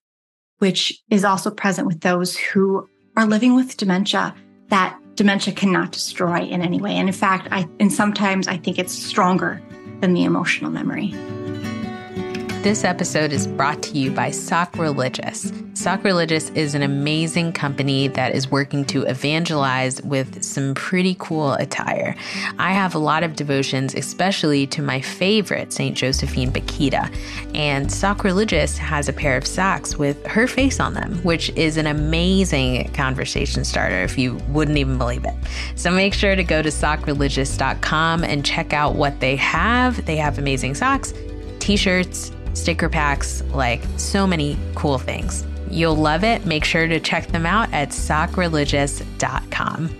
which 0.59 1.03
is 1.11 1.25
also 1.25 1.51
present 1.51 1.87
with 1.87 2.01
those 2.01 2.37
who 2.37 2.89
are 3.17 3.27
living 3.27 3.55
with 3.55 3.77
dementia, 3.77 4.35
that 4.69 4.99
dementia 5.15 5.55
cannot 5.55 5.93
destroy 5.93 6.41
in 6.41 6.61
any 6.61 6.81
way. 6.81 6.93
And 6.93 7.09
in 7.09 7.15
fact, 7.15 7.49
I 7.51 7.67
and 7.81 7.93
sometimes 7.93 8.49
I 8.49 8.59
think 8.59 8.79
it's 8.79 8.93
stronger 8.93 9.63
than 10.03 10.15
the 10.15 10.25
emotional 10.25 10.71
memory. 10.73 11.15
This 12.63 12.85
episode 12.85 13.33
is 13.33 13.49
brought 13.49 13.83
to 13.83 13.99
you 13.99 14.13
by 14.13 14.31
Sock 14.31 14.79
Religious. 14.79 15.51
Sacreligious 15.73 16.57
is 16.57 16.77
an 16.77 16.83
amazing 16.83 17.53
company 17.55 18.07
that 18.07 18.37
is 18.37 18.53
working 18.53 18.85
to 18.85 19.03
evangelize 19.03 20.01
with 20.03 20.45
some 20.45 20.73
pretty 20.75 21.17
cool 21.19 21.55
attire. 21.55 22.15
I 22.61 22.73
have 22.73 22.95
a 22.95 23.01
lot 23.01 23.25
of 23.25 23.35
devotions, 23.35 23.97
especially 23.97 24.69
to 24.69 24.81
my 24.81 25.01
favorite, 25.01 25.73
St. 25.73 25.97
Josephine 25.97 26.53
Bakhita. 26.53 27.13
And 27.53 27.91
Sock 27.91 28.23
Religious 28.23 28.79
has 28.79 29.09
a 29.09 29.13
pair 29.13 29.37
of 29.37 29.45
socks 29.45 29.97
with 29.97 30.25
her 30.29 30.47
face 30.47 30.79
on 30.79 30.95
them, 30.95 31.15
which 31.25 31.51
is 31.57 31.77
an 31.79 31.89
amazing 31.89 32.93
conversation 32.93 33.65
starter 33.65 34.05
if 34.05 34.17
you 34.17 34.37
wouldn't 34.51 34.79
even 34.79 34.99
believe 34.99 35.25
it. 35.25 35.35
So 35.75 35.91
make 35.91 36.15
sure 36.15 36.37
to 36.37 36.45
go 36.45 36.63
to 36.63 36.69
sockreligious.com 36.69 38.23
and 38.23 38.47
check 38.47 38.73
out 38.73 38.95
what 38.95 39.19
they 39.19 39.35
have. 39.35 40.07
They 40.07 40.15
have 40.15 40.39
amazing 40.39 40.77
socks, 40.77 41.13
t 41.59 41.75
shirts, 41.77 42.31
sticker 42.55 42.89
packs, 42.89 43.43
like 43.53 43.83
so 43.97 44.27
many 44.27 44.57
cool 44.75 44.99
things. 44.99 45.45
You'll 45.71 45.97
love 45.97 46.25
it. 46.25 46.47
Make 46.47 46.65
sure 46.65 46.87
to 46.87 47.01
check 47.01 47.27
them 47.29 47.47
out 47.47 47.73
at 47.73 47.91
sockreligious.com. 47.91 49.99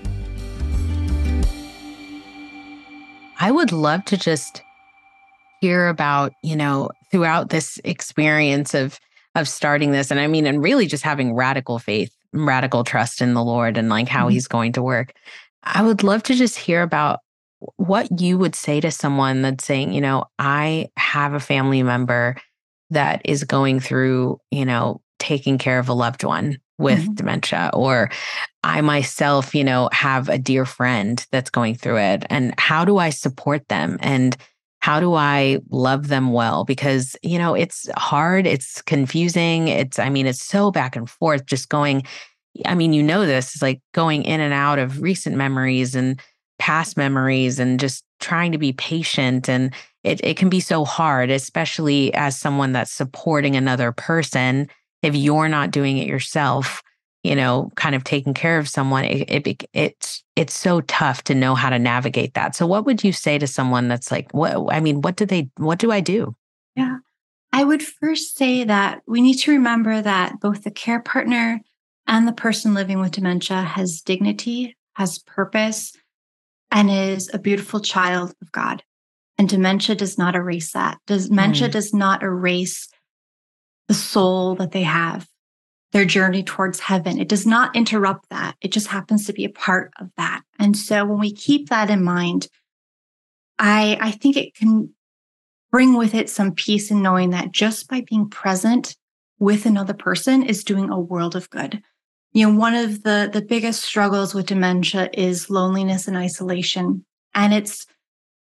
I 3.41 3.51
would 3.51 3.73
love 3.73 4.05
to 4.05 4.17
just 4.17 4.63
hear 5.61 5.89
about, 5.89 6.33
you 6.43 6.55
know, 6.55 6.91
throughout 7.11 7.49
this 7.49 7.81
experience 7.85 8.75
of 8.75 9.01
of 9.35 9.49
starting 9.49 9.93
this 9.93 10.11
and 10.11 10.21
I 10.21 10.27
mean 10.27 10.47
and 10.47 10.63
really 10.63 10.87
just 10.87 11.03
having 11.03 11.35
radical 11.35 11.79
faith, 11.79 12.15
radical 12.33 12.85
trust 12.85 13.23
in 13.23 13.33
the 13.33 13.43
Lord 13.43 13.79
and 13.79 13.89
like 13.89 14.09
how 14.09 14.27
mm-hmm. 14.27 14.35
he's 14.35 14.47
going 14.47 14.73
to 14.73 14.83
work. 14.83 15.15
I 15.63 15.83
would 15.83 16.03
love 16.03 16.23
to 16.25 16.35
just 16.35 16.59
hear 16.59 16.83
about 16.83 17.21
what 17.77 18.21
you 18.21 18.39
would 18.39 18.55
say 18.55 18.81
to 18.81 18.91
someone 18.91 19.43
that's 19.43 19.65
saying, 19.65 19.93
you 19.93 20.01
know, 20.01 20.25
I 20.39 20.89
have 20.97 21.35
a 21.35 21.41
family 21.41 21.83
member 21.83 22.37
that 22.91 23.23
is 23.25 23.45
going 23.45 23.81
through, 23.81 24.39
you 24.51 24.65
know, 24.65 25.01
taking 25.19 25.59
care 25.59 25.79
of 25.79 25.89
a 25.89 25.95
loved 25.95 26.25
one 26.25 26.59
with 26.79 27.01
mm-hmm. 27.01 27.15
dementia, 27.15 27.71
or 27.75 28.11
I 28.65 28.81
myself, 28.81 29.55
you 29.55 29.65
know, 29.65 29.89
have 29.93 30.29
a 30.29 30.39
dear 30.39 30.65
friend 30.65 31.25
that's 31.31 31.51
going 31.51 31.77
through 31.77 31.99
it. 31.99 32.25
And 32.29 32.55
how 32.59 32.85
do 32.85 32.99
I 32.99 33.11
support 33.11 33.69
them? 33.69 33.99
And 34.01 34.37
how 34.81 34.99
do 34.99 35.15
I 35.15 35.61
love 35.71 36.09
them 36.09 36.33
well? 36.33 36.65
Because, 36.65 37.17
you 37.23 37.39
know, 37.39 37.55
it's 37.55 37.89
hard, 37.97 38.47
it's 38.49 38.83
confusing. 38.83 39.69
It's, 39.69 39.99
I 40.01 40.09
mean, 40.09 40.27
it's 40.27 40.45
so 40.45 40.73
back 40.73 40.97
and 40.97 41.09
forth, 41.09 41.47
just 41.47 41.69
going, 41.69 42.03
I 42.67 42.75
mean, 42.75 42.93
you 42.93 43.03
know, 43.03 43.25
this 43.25 43.55
is 43.55 43.63
like 43.63 43.81
going 43.95 44.25
in 44.25 44.41
and 44.41 44.53
out 44.53 44.81
of 44.81 45.01
recent 45.01 45.37
memories 45.37 45.95
and 45.95 46.21
past 46.63 46.97
memories 46.97 47.59
and 47.59 47.81
just 47.81 48.05
trying 48.21 48.53
to 48.53 48.59
be 48.59 48.73
patient 48.73 49.49
and 49.49 49.75
it, 50.05 50.21
it 50.23 50.37
can 50.37 50.49
be 50.49 50.61
so 50.61 50.85
hard 50.85 51.29
especially 51.29 52.15
as 52.15 52.39
someone 52.39 52.71
that's 52.71 52.93
supporting 52.93 53.57
another 53.57 53.91
person. 53.91 54.69
If 55.03 55.17
you're 55.17 55.49
not 55.49 55.73
doing 55.73 55.99
it 55.99 56.07
yourself 56.07 56.81
you 57.25 57.35
know 57.35 57.73
kind 57.75 57.97
of 57.97 58.05
taking 58.05 58.33
care 58.33 58.59
of 58.59 58.69
someone 58.69 59.05
it, 59.05 59.47
it 59.47 59.65
it's 59.73 60.23
it's 60.37 60.55
so 60.55 60.83
tough 60.83 61.25
to 61.25 61.35
know 61.35 61.57
how 61.57 61.69
to 61.69 61.81
navigate 61.81 62.35
that. 62.35 62.55
So 62.55 62.65
what 62.65 62.87
would 62.87 63.03
you 63.03 63.13
say 63.13 63.39
to 63.39 63.47
someone 63.49 63.89
that's 63.89 64.13
like 64.13 64.31
what 64.31 64.73
i 64.73 64.79
mean 64.79 65.01
what 65.01 65.17
do 65.17 65.27
they 65.27 65.51
what 65.57 65.81
do 65.81 65.91
i 65.91 65.99
do? 65.99 66.37
Yeah. 66.77 66.99
I 67.53 67.65
would 67.65 67.83
first 67.83 68.37
say 68.37 68.63
that 68.63 69.03
we 69.09 69.21
need 69.21 69.39
to 69.41 69.51
remember 69.51 70.01
that 70.01 70.39
both 70.39 70.63
the 70.63 70.71
care 70.71 71.01
partner 71.01 71.61
and 72.07 72.29
the 72.29 72.33
person 72.33 72.73
living 72.73 73.01
with 73.01 73.11
dementia 73.11 73.63
has 73.63 74.01
dignity 74.01 74.77
has 74.95 75.19
purpose 75.19 75.97
and 76.73 76.91
is 76.91 77.31
a 77.33 77.39
beautiful 77.39 77.81
child 77.81 78.35
of 78.41 78.51
God. 78.51 78.83
And 79.39 79.49
dementia 79.49 79.95
does 79.95 80.19
not 80.19 80.35
erase 80.35 80.73
that. 80.73 80.99
Dementia 81.07 81.69
mm. 81.69 81.73
does 81.73 81.95
not 81.95 82.23
erase 82.23 82.89
the 83.89 83.95
soul 83.95 84.55
that 84.57 84.73
they 84.73 84.83
have, 84.83 85.29
their 85.93 86.05
journey 86.05 86.43
towards 86.43 86.81
heaven. 86.81 87.21
It 87.21 87.29
does 87.29 87.47
not 87.47 87.77
interrupt 87.77 88.31
that. 88.31 88.57
It 88.61 88.73
just 88.73 88.87
happens 88.89 89.27
to 89.27 89.33
be 89.33 89.45
a 89.45 89.51
part 89.51 89.93
of 90.01 90.11
that. 90.17 90.43
And 90.59 90.77
so 90.77 91.05
when 91.05 91.21
we 91.21 91.33
keep 91.33 91.69
that 91.69 91.91
in 91.91 92.03
mind, 92.03 92.49
I, 93.59 93.99
I 94.01 94.11
think 94.13 94.37
it 94.37 94.55
can 94.55 94.95
bring 95.71 95.97
with 95.97 96.15
it 96.15 96.31
some 96.31 96.53
peace 96.53 96.91
in 96.91 97.03
knowing 97.03 97.31
that 97.31 97.53
just 97.53 97.89
by 97.89 98.03
being 98.03 98.29
present 98.29 98.97
with 99.39 99.67
another 99.67 99.95
person 99.95 100.43
is 100.43 100.65
doing 100.65 100.89
a 100.89 100.99
world 100.99 101.37
of 101.37 101.51
good 101.51 101.83
you 102.33 102.47
know 102.47 102.59
one 102.59 102.75
of 102.75 103.03
the 103.03 103.31
the 103.33 103.43
biggest 103.43 103.83
struggles 103.83 104.35
with 104.35 104.47
dementia 104.47 105.11
is 105.13 105.51
loneliness 105.51 106.09
and 106.09 106.17
isolation. 106.17 107.05
And 107.35 107.55
it's 107.55 107.87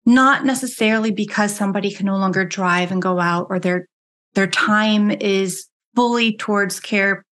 not 0.05 0.45
necessarily 0.45 1.11
because 1.11 1.55
somebody 1.55 1.91
can 1.91 2.05
no 2.05 2.17
longer 2.17 2.45
drive 2.45 2.91
and 2.91 3.01
go 3.01 3.19
out 3.19 3.47
or 3.49 3.59
their 3.59 3.87
their 4.33 4.47
time 4.47 5.11
is 5.11 5.67
fully 5.95 6.37
towards 6.37 6.79
care 6.79 7.25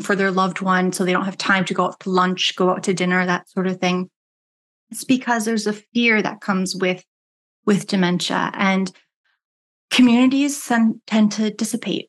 for 0.00 0.16
their 0.16 0.30
loved 0.30 0.60
one 0.60 0.92
so 0.92 1.04
they 1.04 1.12
don't 1.12 1.24
have 1.24 1.38
time 1.38 1.64
to 1.64 1.74
go 1.74 1.86
out 1.86 2.00
to 2.00 2.10
lunch 2.10 2.54
go 2.56 2.70
out 2.70 2.82
to 2.82 2.94
dinner 2.94 3.24
that 3.24 3.48
sort 3.48 3.66
of 3.66 3.80
thing. 3.80 4.10
It's 4.90 5.04
because 5.04 5.44
there's 5.44 5.66
a 5.66 5.72
fear 5.72 6.22
that 6.22 6.40
comes 6.40 6.76
with 6.76 7.04
with 7.64 7.86
dementia 7.86 8.50
and 8.54 8.92
communities 9.90 10.70
tend 11.06 11.32
to 11.32 11.50
dissipate. 11.50 12.08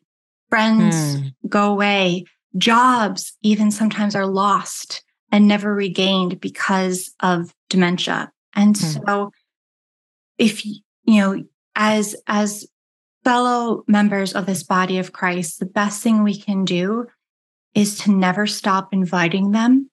Friends 0.50 0.96
mm. 0.96 1.34
go 1.50 1.72
away 1.72 2.26
Jobs 2.58 3.34
even 3.42 3.72
sometimes 3.72 4.16
are 4.16 4.28
lost 4.28 5.04
and 5.32 5.48
never 5.48 5.74
regained 5.74 6.40
because 6.40 7.12
of 7.20 7.54
dementia. 7.70 8.32
And 8.56 8.76
mm 8.76 9.06
so 9.06 9.32
if 10.38 10.66
you 10.66 10.82
know 11.08 11.44
as 11.76 12.16
as 12.28 12.68
fellow 13.24 13.84
members 13.88 14.34
of 14.34 14.46
this 14.46 14.64
body 14.64 15.00
of 15.00 15.12
Christ, 15.12 15.60
the 15.60 15.66
best 15.66 16.02
thing 16.02 16.24
we 16.24 16.40
can 16.40 16.64
do 16.64 17.08
is 17.74 17.98
to 18.00 18.12
never 18.12 18.48
stop 18.48 18.94
inviting 18.94 19.52
them 19.52 19.90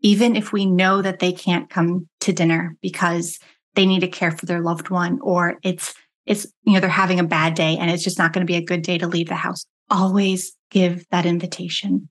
even 0.00 0.36
if 0.36 0.52
we 0.52 0.66
know 0.66 1.02
that 1.02 1.18
they 1.18 1.32
can't 1.32 1.70
come 1.70 2.08
to 2.20 2.32
dinner 2.32 2.76
because 2.80 3.38
they 3.74 3.86
need 3.86 4.00
to 4.00 4.08
care 4.08 4.30
for 4.30 4.46
their 4.46 4.60
loved 4.60 4.90
one 4.90 5.18
or 5.22 5.58
it's 5.62 5.94
it's 6.26 6.46
you 6.64 6.74
know 6.74 6.80
they're 6.80 6.88
having 6.88 7.20
a 7.20 7.24
bad 7.24 7.54
day 7.54 7.76
and 7.78 7.90
it's 7.90 8.04
just 8.04 8.18
not 8.18 8.32
going 8.32 8.46
to 8.46 8.50
be 8.50 8.56
a 8.56 8.64
good 8.64 8.82
day 8.82 8.98
to 8.98 9.06
leave 9.06 9.28
the 9.28 9.34
house 9.34 9.66
always 9.90 10.52
give 10.70 11.06
that 11.10 11.26
invitation 11.26 12.08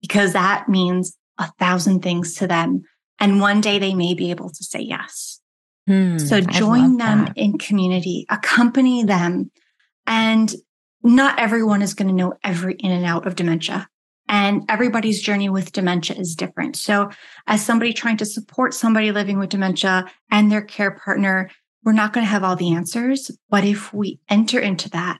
because 0.00 0.32
that 0.32 0.68
means 0.68 1.16
a 1.38 1.50
thousand 1.58 2.02
things 2.02 2.34
to 2.36 2.46
them. 2.46 2.82
And 3.18 3.40
one 3.40 3.60
day 3.60 3.78
they 3.78 3.94
may 3.94 4.14
be 4.14 4.30
able 4.30 4.50
to 4.50 4.64
say 4.64 4.80
yes. 4.80 5.40
Hmm, 5.86 6.18
so 6.18 6.40
join 6.40 6.96
them 6.96 7.26
that. 7.26 7.32
in 7.36 7.58
community, 7.58 8.26
accompany 8.30 9.04
them. 9.04 9.50
And 10.06 10.54
not 11.02 11.38
everyone 11.38 11.82
is 11.82 11.94
going 11.94 12.08
to 12.08 12.14
know 12.14 12.34
every 12.44 12.74
in 12.74 12.90
and 12.90 13.04
out 13.04 13.26
of 13.26 13.36
dementia. 13.36 13.88
And 14.28 14.62
everybody's 14.68 15.20
journey 15.20 15.48
with 15.48 15.72
dementia 15.72 16.16
is 16.16 16.36
different. 16.36 16.76
So, 16.76 17.10
as 17.48 17.64
somebody 17.64 17.92
trying 17.92 18.16
to 18.18 18.26
support 18.26 18.74
somebody 18.74 19.10
living 19.10 19.38
with 19.40 19.50
dementia 19.50 20.04
and 20.30 20.52
their 20.52 20.62
care 20.62 20.92
partner, 20.92 21.50
we're 21.82 21.92
not 21.92 22.12
going 22.12 22.24
to 22.24 22.30
have 22.30 22.44
all 22.44 22.54
the 22.54 22.72
answers. 22.72 23.30
But 23.48 23.64
if 23.64 23.92
we 23.92 24.20
enter 24.28 24.60
into 24.60 24.88
that 24.90 25.18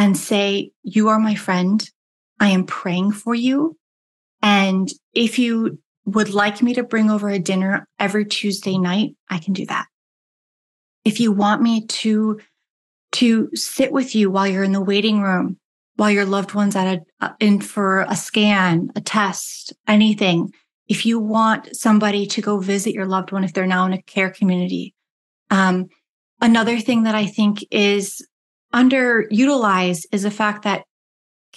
and 0.00 0.16
say, 0.16 0.72
You 0.82 1.08
are 1.08 1.18
my 1.20 1.34
friend, 1.34 1.88
I 2.40 2.48
am 2.48 2.64
praying 2.64 3.12
for 3.12 3.34
you. 3.34 3.76
And 4.40 4.88
if 5.12 5.38
you 5.38 5.78
would 6.06 6.32
like 6.32 6.62
me 6.62 6.72
to 6.74 6.82
bring 6.82 7.10
over 7.10 7.28
a 7.28 7.38
dinner 7.38 7.86
every 7.98 8.24
Tuesday 8.24 8.78
night, 8.78 9.14
I 9.28 9.38
can 9.38 9.52
do 9.52 9.66
that. 9.66 9.86
If 11.04 11.20
you 11.20 11.32
want 11.32 11.60
me 11.60 11.84
to, 11.86 12.40
to 13.12 13.50
sit 13.54 13.92
with 13.92 14.14
you 14.14 14.30
while 14.30 14.46
you're 14.46 14.64
in 14.64 14.72
the 14.72 14.80
waiting 14.80 15.20
room, 15.20 15.58
while 15.96 16.10
your 16.10 16.24
loved 16.24 16.54
one's 16.54 16.76
at 16.76 17.02
a, 17.20 17.34
in 17.38 17.60
for 17.60 18.06
a 18.08 18.16
scan, 18.16 18.90
a 18.96 19.02
test, 19.02 19.74
anything. 19.86 20.50
If 20.88 21.04
you 21.04 21.20
want 21.20 21.76
somebody 21.76 22.26
to 22.28 22.40
go 22.40 22.58
visit 22.58 22.94
your 22.94 23.06
loved 23.06 23.32
one, 23.32 23.44
if 23.44 23.52
they're 23.52 23.66
now 23.66 23.84
in 23.84 23.92
a 23.92 24.00
care 24.00 24.30
community. 24.30 24.94
Um, 25.50 25.88
another 26.40 26.80
thing 26.80 27.02
that 27.02 27.14
I 27.14 27.26
think 27.26 27.66
is 27.70 28.26
underutilized 28.74 30.06
is 30.12 30.22
the 30.22 30.30
fact 30.30 30.62
that 30.62 30.84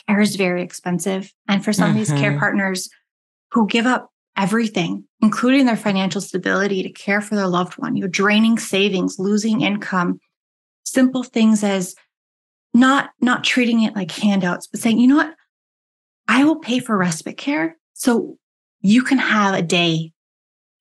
care 0.07 0.21
is 0.21 0.35
very 0.35 0.61
expensive. 0.61 1.31
And 1.47 1.63
for 1.63 1.73
some 1.73 1.91
mm-hmm. 1.91 1.99
of 2.01 2.07
these 2.07 2.19
care 2.19 2.31
mm-hmm. 2.31 2.39
partners 2.39 2.89
who 3.51 3.67
give 3.67 3.85
up 3.85 4.09
everything, 4.35 5.05
including 5.21 5.65
their 5.65 5.77
financial 5.77 6.21
stability 6.21 6.81
to 6.83 6.89
care 6.89 7.21
for 7.21 7.35
their 7.35 7.47
loved 7.47 7.73
one, 7.75 7.95
you're 7.95 8.07
draining 8.07 8.57
savings, 8.57 9.19
losing 9.19 9.61
income, 9.61 10.19
simple 10.83 11.23
things 11.23 11.63
as 11.63 11.95
not, 12.73 13.11
not 13.21 13.43
treating 13.43 13.83
it 13.83 13.95
like 13.95 14.11
handouts, 14.11 14.67
but 14.67 14.79
saying, 14.79 14.99
you 14.99 15.07
know 15.07 15.17
what? 15.17 15.35
I 16.27 16.43
will 16.43 16.57
pay 16.57 16.79
for 16.79 16.97
respite 16.97 17.37
care. 17.37 17.77
So 17.93 18.37
you 18.81 19.03
can 19.03 19.19
have 19.19 19.53
a 19.53 19.61
day 19.61 20.13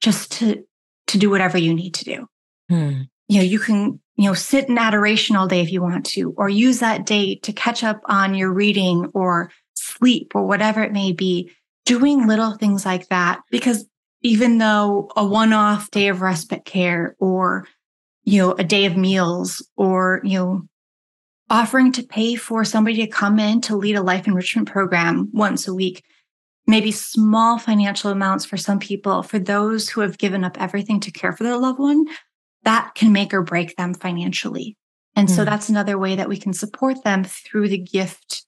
just 0.00 0.32
to, 0.32 0.64
to 1.08 1.18
do 1.18 1.28
whatever 1.28 1.58
you 1.58 1.74
need 1.74 1.94
to 1.94 2.04
do. 2.04 2.26
Hmm. 2.70 3.02
You 3.32 3.38
know, 3.38 3.44
you 3.44 3.58
can 3.58 4.00
you 4.16 4.28
know, 4.28 4.34
sit 4.34 4.68
in 4.68 4.78
adoration 4.78 5.36
all 5.36 5.48
day 5.48 5.60
if 5.60 5.72
you 5.72 5.82
want 5.82 6.06
to, 6.06 6.34
or 6.36 6.48
use 6.48 6.80
that 6.80 7.06
day 7.06 7.36
to 7.36 7.52
catch 7.52 7.82
up 7.82 8.00
on 8.06 8.34
your 8.34 8.52
reading 8.52 9.10
or 9.14 9.50
sleep 9.74 10.32
or 10.34 10.46
whatever 10.46 10.82
it 10.82 10.92
may 10.92 11.12
be, 11.12 11.50
doing 11.86 12.26
little 12.26 12.52
things 12.52 12.84
like 12.84 13.08
that. 13.08 13.40
Because 13.50 13.86
even 14.20 14.58
though 14.58 15.10
a 15.16 15.24
one 15.26 15.52
off 15.52 15.90
day 15.90 16.08
of 16.08 16.20
respite 16.20 16.64
care 16.64 17.16
or, 17.18 17.66
you 18.24 18.40
know, 18.40 18.52
a 18.52 18.64
day 18.64 18.84
of 18.84 18.96
meals 18.96 19.66
or, 19.76 20.20
you 20.24 20.38
know, 20.38 20.62
offering 21.50 21.90
to 21.92 22.02
pay 22.02 22.34
for 22.34 22.64
somebody 22.64 22.98
to 22.98 23.06
come 23.06 23.38
in 23.38 23.60
to 23.62 23.76
lead 23.76 23.96
a 23.96 24.02
life 24.02 24.26
enrichment 24.26 24.70
program 24.70 25.28
once 25.32 25.66
a 25.66 25.74
week, 25.74 26.04
maybe 26.66 26.92
small 26.92 27.58
financial 27.58 28.10
amounts 28.10 28.44
for 28.44 28.56
some 28.56 28.78
people, 28.78 29.22
for 29.22 29.38
those 29.38 29.88
who 29.88 30.00
have 30.00 30.18
given 30.18 30.44
up 30.44 30.60
everything 30.60 31.00
to 31.00 31.10
care 31.10 31.32
for 31.32 31.42
their 31.44 31.56
loved 31.56 31.78
one, 31.78 32.06
that 32.64 32.92
can 32.94 33.12
make 33.12 33.34
or 33.34 33.42
break 33.42 33.76
them 33.76 33.94
financially. 33.94 34.76
And 35.14 35.28
mm. 35.28 35.30
so 35.30 35.42
hmm. 35.42 35.46
that's 35.50 35.68
another 35.68 35.98
way 35.98 36.16
that 36.16 36.28
we 36.28 36.38
can 36.38 36.52
support 36.52 37.04
them 37.04 37.24
through 37.24 37.68
the 37.68 37.78
gift 37.78 38.44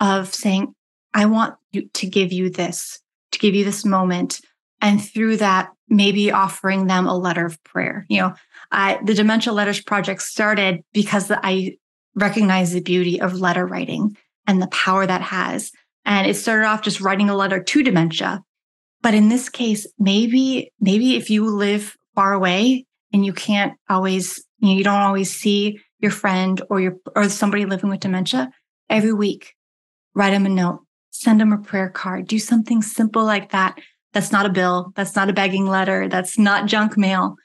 of 0.00 0.32
saying, 0.32 0.74
I 1.14 1.26
want 1.26 1.54
you 1.72 1.88
to 1.94 2.06
give 2.06 2.32
you 2.32 2.50
this, 2.50 3.00
to 3.32 3.38
give 3.38 3.54
you 3.54 3.64
this 3.64 3.84
moment. 3.84 4.40
And 4.80 5.02
through 5.02 5.38
that, 5.38 5.70
maybe 5.88 6.30
offering 6.30 6.86
them 6.86 7.06
a 7.06 7.16
letter 7.16 7.44
of 7.44 7.62
prayer. 7.64 8.06
You 8.08 8.20
know, 8.20 8.34
I, 8.70 9.00
the 9.04 9.14
Dementia 9.14 9.52
Letters 9.52 9.82
Project 9.82 10.22
started 10.22 10.82
because 10.92 11.30
I 11.30 11.76
recognize 12.14 12.72
the 12.72 12.80
beauty 12.80 13.20
of 13.20 13.40
letter 13.40 13.66
writing 13.66 14.16
and 14.46 14.62
the 14.62 14.68
power 14.68 15.06
that 15.06 15.22
has. 15.22 15.72
And 16.04 16.26
it 16.26 16.34
started 16.34 16.66
off 16.66 16.82
just 16.82 17.00
writing 17.00 17.28
a 17.28 17.36
letter 17.36 17.62
to 17.62 17.82
dementia. 17.82 18.42
But 19.02 19.14
in 19.14 19.28
this 19.28 19.48
case, 19.48 19.86
maybe, 19.98 20.72
maybe 20.80 21.16
if 21.16 21.30
you 21.30 21.48
live 21.48 21.96
far 22.14 22.32
away 22.32 22.86
and 23.12 23.24
you 23.24 23.32
can't 23.32 23.74
always, 23.88 24.44
you, 24.58 24.68
know, 24.68 24.74
you 24.74 24.84
don't 24.84 25.00
always 25.00 25.34
see 25.34 25.80
your 26.00 26.10
friend 26.10 26.60
or 26.70 26.80
your, 26.80 26.96
or 27.16 27.28
somebody 27.28 27.64
living 27.64 27.90
with 27.90 28.00
dementia 28.00 28.50
every 28.88 29.12
week, 29.12 29.54
write 30.14 30.30
them 30.30 30.46
a 30.46 30.48
note, 30.48 30.80
send 31.10 31.40
them 31.40 31.52
a 31.52 31.58
prayer 31.58 31.90
card, 31.90 32.26
do 32.26 32.38
something 32.38 32.82
simple 32.82 33.24
like 33.24 33.50
that. 33.52 33.78
That's 34.12 34.32
not 34.32 34.46
a 34.46 34.50
bill. 34.50 34.92
That's 34.94 35.14
not 35.14 35.28
a 35.28 35.34
begging 35.34 35.66
letter. 35.66 36.08
That's 36.08 36.38
not 36.38 36.66
junk 36.66 36.96
mail, 36.96 37.36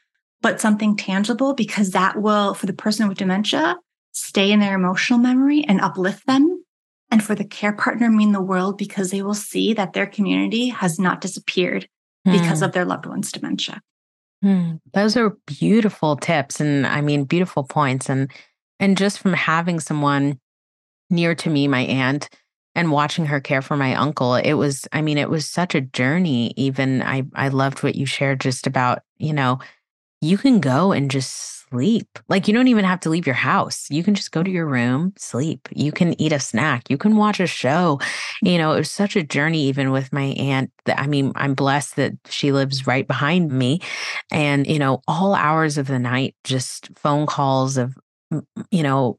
but 0.41 0.62
something 0.62 0.96
tangible 0.96 1.53
because 1.53 1.91
that 1.91 2.22
will, 2.22 2.53
for 2.53 2.65
the 2.65 2.74
person 2.74 3.08
with 3.08 3.17
dementia, 3.17 3.75
stay 4.13 4.51
in 4.51 4.60
their 4.60 4.75
emotional 4.75 5.20
memory 5.20 5.65
and 5.67 5.82
uplift 5.82 6.25
them. 6.25 6.63
And 7.12 7.24
for 7.24 7.36
the 7.36 7.46
care 7.46 7.74
partner, 7.74 8.10
mean 8.10 8.32
the 8.32 8.41
world 8.41 8.77
because 8.77 9.12
they 9.12 9.22
will 9.22 9.36
see 9.36 9.74
that 9.74 9.93
their 9.93 10.08
community 10.08 10.70
has 10.70 10.98
not 10.98 11.22
disappeared 11.22 11.88
because 12.25 12.60
hmm. 12.60 12.65
of 12.65 12.72
their 12.72 12.86
loved 12.86 13.05
one's 13.05 13.32
dementia. 13.32 13.82
Hmm. 14.43 14.73
Those 14.93 15.15
are 15.15 15.38
beautiful 15.47 16.17
tips. 16.17 16.59
And 16.59 16.85
I 16.85 17.00
mean, 17.00 17.23
beautiful 17.23 17.63
points. 17.63 18.09
And, 18.09 18.29
and 18.77 18.97
just 18.97 19.19
from 19.19 19.33
having 19.33 19.79
someone 19.79 20.38
near 21.09 21.33
to 21.35 21.50
me, 21.50 21.67
my 21.67 21.81
aunt, 21.81 22.29
and 22.75 22.91
watching 22.91 23.25
her 23.27 23.39
care 23.39 23.62
for 23.62 23.77
my 23.77 23.95
uncle, 23.95 24.35
it 24.35 24.53
was, 24.53 24.85
I 24.91 25.01
mean, 25.01 25.17
it 25.17 25.29
was 25.29 25.50
such 25.50 25.75
a 25.75 25.81
journey. 25.81 26.53
Even 26.57 27.01
I, 27.01 27.23
I 27.33 27.47
loved 27.47 27.83
what 27.83 27.95
you 27.95 28.05
shared 28.05 28.41
just 28.41 28.67
about, 28.67 29.03
you 29.17 29.31
know, 29.31 29.59
you 30.23 30.37
can 30.37 30.59
go 30.59 30.91
and 30.91 31.11
just 31.11 31.67
sleep. 31.69 32.07
Like 32.29 32.47
you 32.47 32.53
don't 32.53 32.67
even 32.67 32.85
have 32.85 32.99
to 33.01 33.09
leave 33.09 33.25
your 33.25 33.35
house. 33.35 33.87
You 33.89 34.03
can 34.03 34.15
just 34.15 34.31
go 34.31 34.41
to 34.41 34.49
your 34.49 34.65
room, 34.65 35.13
sleep. 35.17 35.67
You 35.71 35.91
can 35.91 36.19
eat 36.21 36.31
a 36.31 36.39
snack. 36.39 36.89
You 36.89 36.97
can 36.97 37.17
watch 37.17 37.39
a 37.39 37.47
show. 37.47 37.99
You 38.41 38.57
know, 38.57 38.73
it 38.73 38.77
was 38.77 38.91
such 38.91 39.15
a 39.15 39.23
journey, 39.23 39.63
even 39.63 39.91
with 39.91 40.13
my 40.13 40.35
aunt. 40.37 40.71
That, 40.85 40.99
I 40.99 41.07
mean, 41.07 41.33
I'm 41.35 41.55
blessed 41.55 41.97
that 41.97 42.13
she 42.29 42.51
lives 42.51 42.87
right 42.87 43.07
behind 43.07 43.51
me. 43.51 43.81
And, 44.31 44.65
you 44.65 44.79
know, 44.79 45.01
all 45.07 45.35
hours 45.35 45.77
of 45.77 45.87
the 45.87 45.99
night, 45.99 46.35
just 46.43 46.89
phone 46.97 47.25
calls 47.25 47.77
of, 47.77 47.97
you 48.71 48.83
know, 48.83 49.17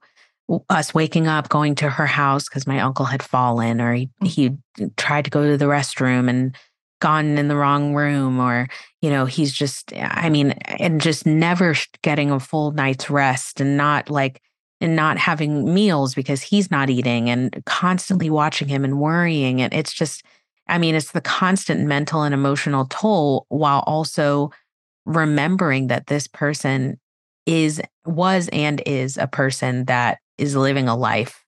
us 0.71 0.95
waking 0.95 1.27
up, 1.27 1.49
going 1.49 1.75
to 1.77 1.91
her 1.91 2.07
house 2.07 2.49
because 2.49 2.67
my 2.67 2.81
uncle 2.81 3.07
had 3.07 3.23
fallen 3.23 3.81
or 3.81 3.95
he, 3.95 4.11
mm. 4.23 4.27
he 4.27 4.51
tried 4.97 5.25
to 5.25 5.31
go 5.31 5.43
to 5.51 5.57
the 5.57 5.65
restroom 5.65 6.29
and 6.29 6.57
gone 7.01 7.37
in 7.39 7.49
the 7.49 7.57
wrong 7.57 7.95
room 7.95 8.41
or 8.41 8.69
you 9.03 9.11
know 9.11 9.27
he's 9.27 9.53
just 9.53 9.93
i 9.97 10.29
mean 10.31 10.53
and 10.79 11.01
just 11.01 11.27
never 11.27 11.75
getting 12.03 12.31
a 12.31 12.41
full 12.41 12.73
night's 12.73 13.11
rest 13.11 13.61
and 13.61 13.77
not 13.77 14.09
like 14.09 14.41
and 14.81 14.97
not 14.97 15.19
having 15.19 15.73
meals 15.73 16.15
because 16.15 16.43
he's 16.43 16.71
not 16.71 16.91
eating 16.91 17.29
and 17.29 17.63
constantly 17.67 18.31
watching 18.31 18.69
him 18.69 18.85
and 18.85 19.01
worrying 19.01 19.61
and 19.61 19.75
it's 19.75 19.93
just 19.93 20.23
i 20.69 20.79
mean 20.79 20.95
it's 20.95 21.13
the 21.13 21.21
constant 21.21 21.87
mental 21.87 22.23
and 22.23 22.35
emotional 22.35 22.87
toll 22.87 23.47
while 23.49 23.83
also 23.87 24.51
remembering 25.05 25.89
that 25.89 26.07
this 26.07 26.27
person 26.27 26.99
is 27.47 27.83
was 28.07 28.49
and 28.53 28.83
is 28.87 29.19
a 29.19 29.27
person 29.27 29.85
that 29.85 30.19
is 30.39 30.57
living 30.57 30.89
a 30.89 30.97
life 30.97 31.45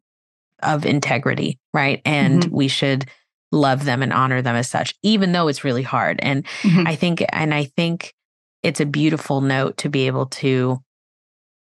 of 0.62 0.84
integrity 0.84 1.58
right 1.72 2.02
and 2.04 2.42
mm-hmm. 2.42 2.54
we 2.54 2.68
should 2.68 3.06
love 3.52 3.84
them 3.84 4.02
and 4.02 4.12
honor 4.12 4.42
them 4.42 4.56
as 4.56 4.68
such, 4.68 4.94
even 5.02 5.32
though 5.32 5.48
it's 5.48 5.64
really 5.64 5.82
hard. 5.82 6.18
And 6.22 6.44
mm-hmm. 6.62 6.86
I 6.86 6.96
think, 6.96 7.24
and 7.30 7.54
I 7.54 7.64
think 7.64 8.14
it's 8.62 8.80
a 8.80 8.86
beautiful 8.86 9.40
note 9.40 9.76
to 9.78 9.88
be 9.88 10.06
able 10.06 10.26
to 10.26 10.80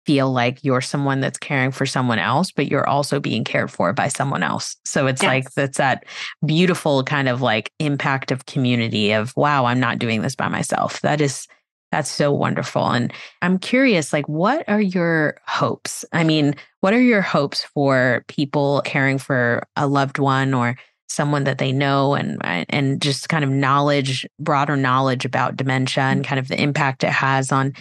feel 0.06 0.32
like 0.32 0.63
you're 0.63 0.82
someone 0.82 1.19
that's 1.19 1.38
caring 1.38 1.71
for 1.71 1.86
someone 1.86 2.19
else, 2.19 2.52
but 2.52 2.67
you're 2.67 2.88
also 2.88 3.19
being 3.19 3.43
cared 3.43 3.71
for 3.71 3.91
by 3.91 4.08
someone 4.08 4.43
else. 4.43 4.76
So 4.86 5.08
it's 5.08 5.24
yes. 5.24 5.28
like 5.28 5.52
that's 5.54 5.78
that 5.78 6.06
beautiful 6.45 7.04
kind 7.04 7.28
of 7.28 7.41
like 7.41 7.71
impact 7.80 8.32
of 8.32 8.45
community 8.45 9.12
of 9.12 9.36
wow, 9.36 9.65
I'm 9.65 9.80
not 9.80 10.00
doing 10.00 10.21
this 10.21 10.36
by 10.36 10.48
myself. 10.48 11.02
That 11.02 11.21
is 11.21 11.48
that's 11.91 12.12
so 12.12 12.32
wonderful. 12.32 12.89
And 12.89 13.13
I'm 13.41 13.58
curious, 13.58 14.12
like, 14.12 14.28
what 14.28 14.67
are 14.67 14.82
your 14.82 15.38
hopes? 15.48 16.04
I 16.12 16.24
mean, 16.24 16.56
what 16.82 16.93
are 16.93 17.02
your 17.02 17.21
hopes 17.21 17.63
for 17.63 18.26
people 18.28 18.82
caring 18.84 19.17
for 19.17 19.65
a 19.78 19.88
loved 19.88 20.19
one 20.19 20.54
or 20.54 20.76
someone 21.08 21.44
that 21.44 21.58
they 21.58 21.72
know 21.72 22.15
and 22.15 22.39
and 22.44 23.02
just 23.02 23.30
kind 23.30 23.44
of 23.44 23.50
knowledge 23.50 24.26
broader 24.39 24.76
knowledge 24.76 25.26
about 25.26 25.56
dementia 25.56 26.04
and 26.04 26.26
kind 26.26 26.39
of 26.39 26.48
the 26.48 26.62
impact 26.62 27.04
it 27.04 27.10
has 27.10 27.52
on 27.52 27.74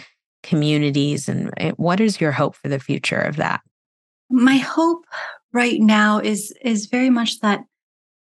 communities 0.43 1.27
and 1.27 1.51
eh, 1.57 1.71
what 1.77 1.99
is 1.99 2.21
your 2.21 2.31
hope 2.31 2.55
for 2.55 2.69
the 2.69 2.79
future 2.79 3.19
of 3.19 3.35
that? 3.37 3.61
My 4.29 4.57
hope 4.57 5.05
right 5.51 5.79
now 5.79 6.19
is 6.19 6.53
is 6.61 6.85
very 6.85 7.09
much 7.09 7.39
that 7.39 7.61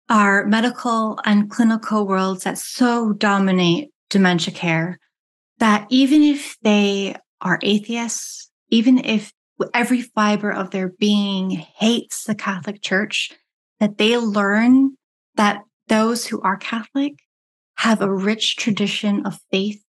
our 0.09 0.45
medical 0.45 1.19
and 1.23 1.49
clinical 1.49 2.05
worlds 2.05 2.43
that 2.43 2.57
so 2.57 3.13
dominate 3.13 3.91
dementia 4.09 4.53
care 4.53 4.99
that 5.59 5.85
even 5.89 6.21
if 6.21 6.57
they 6.63 7.15
are 7.39 7.59
atheists 7.61 8.49
even 8.69 8.97
if 8.97 9.31
every 9.73 10.01
fiber 10.01 10.51
of 10.51 10.71
their 10.71 10.89
being 10.89 11.51
hates 11.51 12.23
the 12.23 12.35
catholic 12.35 12.81
church 12.81 13.31
that 13.81 13.97
they 13.97 14.15
learn 14.17 14.95
that 15.35 15.63
those 15.87 16.25
who 16.25 16.39
are 16.41 16.55
Catholic 16.55 17.15
have 17.77 18.01
a 18.01 18.13
rich 18.13 18.55
tradition 18.55 19.25
of 19.25 19.39
faith 19.51 19.83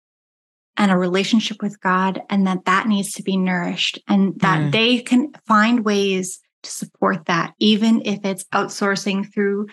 and 0.78 0.90
a 0.90 0.96
relationship 0.96 1.62
with 1.62 1.78
God, 1.80 2.22
and 2.30 2.46
that 2.46 2.64
that 2.64 2.88
needs 2.88 3.12
to 3.12 3.22
be 3.22 3.36
nourished, 3.36 4.00
and 4.08 4.40
that 4.40 4.60
mm. 4.60 4.72
they 4.72 5.00
can 5.00 5.30
find 5.46 5.84
ways 5.84 6.40
to 6.62 6.70
support 6.70 7.26
that, 7.26 7.52
even 7.58 8.00
if 8.06 8.24
it's 8.24 8.44
outsourcing 8.54 9.30
through, 9.32 9.66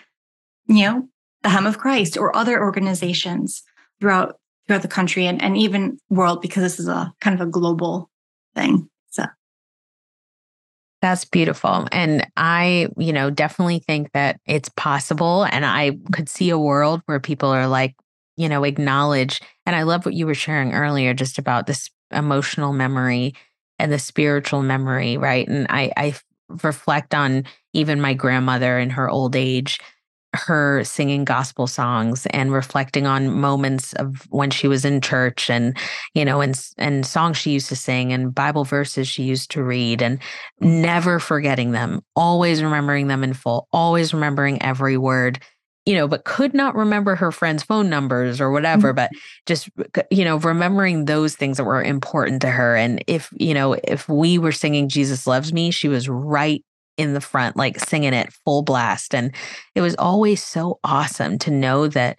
you 0.66 0.84
know, 0.84 1.08
the 1.42 1.48
Hem 1.48 1.66
of 1.66 1.78
Christ 1.78 2.18
or 2.18 2.36
other 2.36 2.60
organizations 2.62 3.62
throughout 3.98 4.36
throughout 4.66 4.82
the 4.82 4.88
country 4.88 5.26
and, 5.26 5.42
and 5.42 5.56
even 5.56 5.98
world, 6.10 6.42
because 6.42 6.62
this 6.62 6.78
is 6.78 6.86
a 6.86 7.12
kind 7.22 7.40
of 7.40 7.48
a 7.48 7.50
global 7.50 8.10
thing. 8.54 8.90
That's 11.02 11.24
beautiful. 11.24 11.86
And 11.92 12.26
I, 12.36 12.88
you 12.98 13.12
know, 13.12 13.30
definitely 13.30 13.78
think 13.78 14.12
that 14.12 14.38
it's 14.46 14.68
possible. 14.76 15.44
And 15.44 15.64
I 15.64 15.92
could 16.12 16.28
see 16.28 16.50
a 16.50 16.58
world 16.58 17.00
where 17.06 17.20
people 17.20 17.48
are 17.48 17.66
like, 17.66 17.94
you 18.36 18.48
know, 18.48 18.64
acknowledge. 18.64 19.40
And 19.64 19.74
I 19.74 19.82
love 19.84 20.04
what 20.04 20.14
you 20.14 20.26
were 20.26 20.34
sharing 20.34 20.74
earlier 20.74 21.14
just 21.14 21.38
about 21.38 21.66
this 21.66 21.88
emotional 22.10 22.72
memory 22.74 23.34
and 23.78 23.90
the 23.90 23.98
spiritual 23.98 24.62
memory, 24.62 25.16
right? 25.16 25.48
And 25.48 25.66
I, 25.70 25.90
I 25.96 26.14
reflect 26.62 27.14
on 27.14 27.44
even 27.72 28.00
my 28.00 28.12
grandmother 28.12 28.78
in 28.78 28.90
her 28.90 29.08
old 29.08 29.36
age 29.36 29.78
her 30.34 30.84
singing 30.84 31.24
gospel 31.24 31.66
songs 31.66 32.26
and 32.26 32.52
reflecting 32.52 33.06
on 33.06 33.30
moments 33.30 33.92
of 33.94 34.26
when 34.30 34.50
she 34.50 34.68
was 34.68 34.84
in 34.84 35.00
church 35.00 35.50
and 35.50 35.76
you 36.14 36.24
know 36.24 36.40
and 36.40 36.60
and 36.78 37.04
songs 37.04 37.36
she 37.36 37.50
used 37.50 37.68
to 37.68 37.74
sing 37.74 38.12
and 38.12 38.34
bible 38.34 38.64
verses 38.64 39.08
she 39.08 39.24
used 39.24 39.50
to 39.50 39.62
read 39.62 40.00
and 40.00 40.20
never 40.60 41.18
forgetting 41.18 41.72
them 41.72 42.00
always 42.14 42.62
remembering 42.62 43.08
them 43.08 43.24
in 43.24 43.34
full 43.34 43.66
always 43.72 44.14
remembering 44.14 44.62
every 44.62 44.96
word 44.96 45.40
you 45.84 45.94
know 45.94 46.06
but 46.06 46.24
could 46.24 46.54
not 46.54 46.76
remember 46.76 47.16
her 47.16 47.32
friends 47.32 47.64
phone 47.64 47.90
numbers 47.90 48.40
or 48.40 48.52
whatever 48.52 48.92
mm-hmm. 48.94 48.96
but 48.96 49.10
just 49.46 49.68
you 50.10 50.24
know 50.24 50.36
remembering 50.36 51.06
those 51.06 51.34
things 51.34 51.56
that 51.56 51.64
were 51.64 51.82
important 51.82 52.40
to 52.40 52.50
her 52.50 52.76
and 52.76 53.02
if 53.08 53.30
you 53.36 53.52
know 53.52 53.72
if 53.84 54.08
we 54.08 54.38
were 54.38 54.52
singing 54.52 54.88
jesus 54.88 55.26
loves 55.26 55.52
me 55.52 55.72
she 55.72 55.88
was 55.88 56.08
right 56.08 56.64
in 57.00 57.14
the 57.14 57.20
front, 57.20 57.56
like 57.56 57.80
singing 57.80 58.12
it 58.12 58.32
full 58.44 58.62
blast. 58.62 59.14
And 59.14 59.34
it 59.74 59.80
was 59.80 59.96
always 59.96 60.42
so 60.42 60.78
awesome 60.84 61.38
to 61.38 61.50
know 61.50 61.88
that 61.88 62.18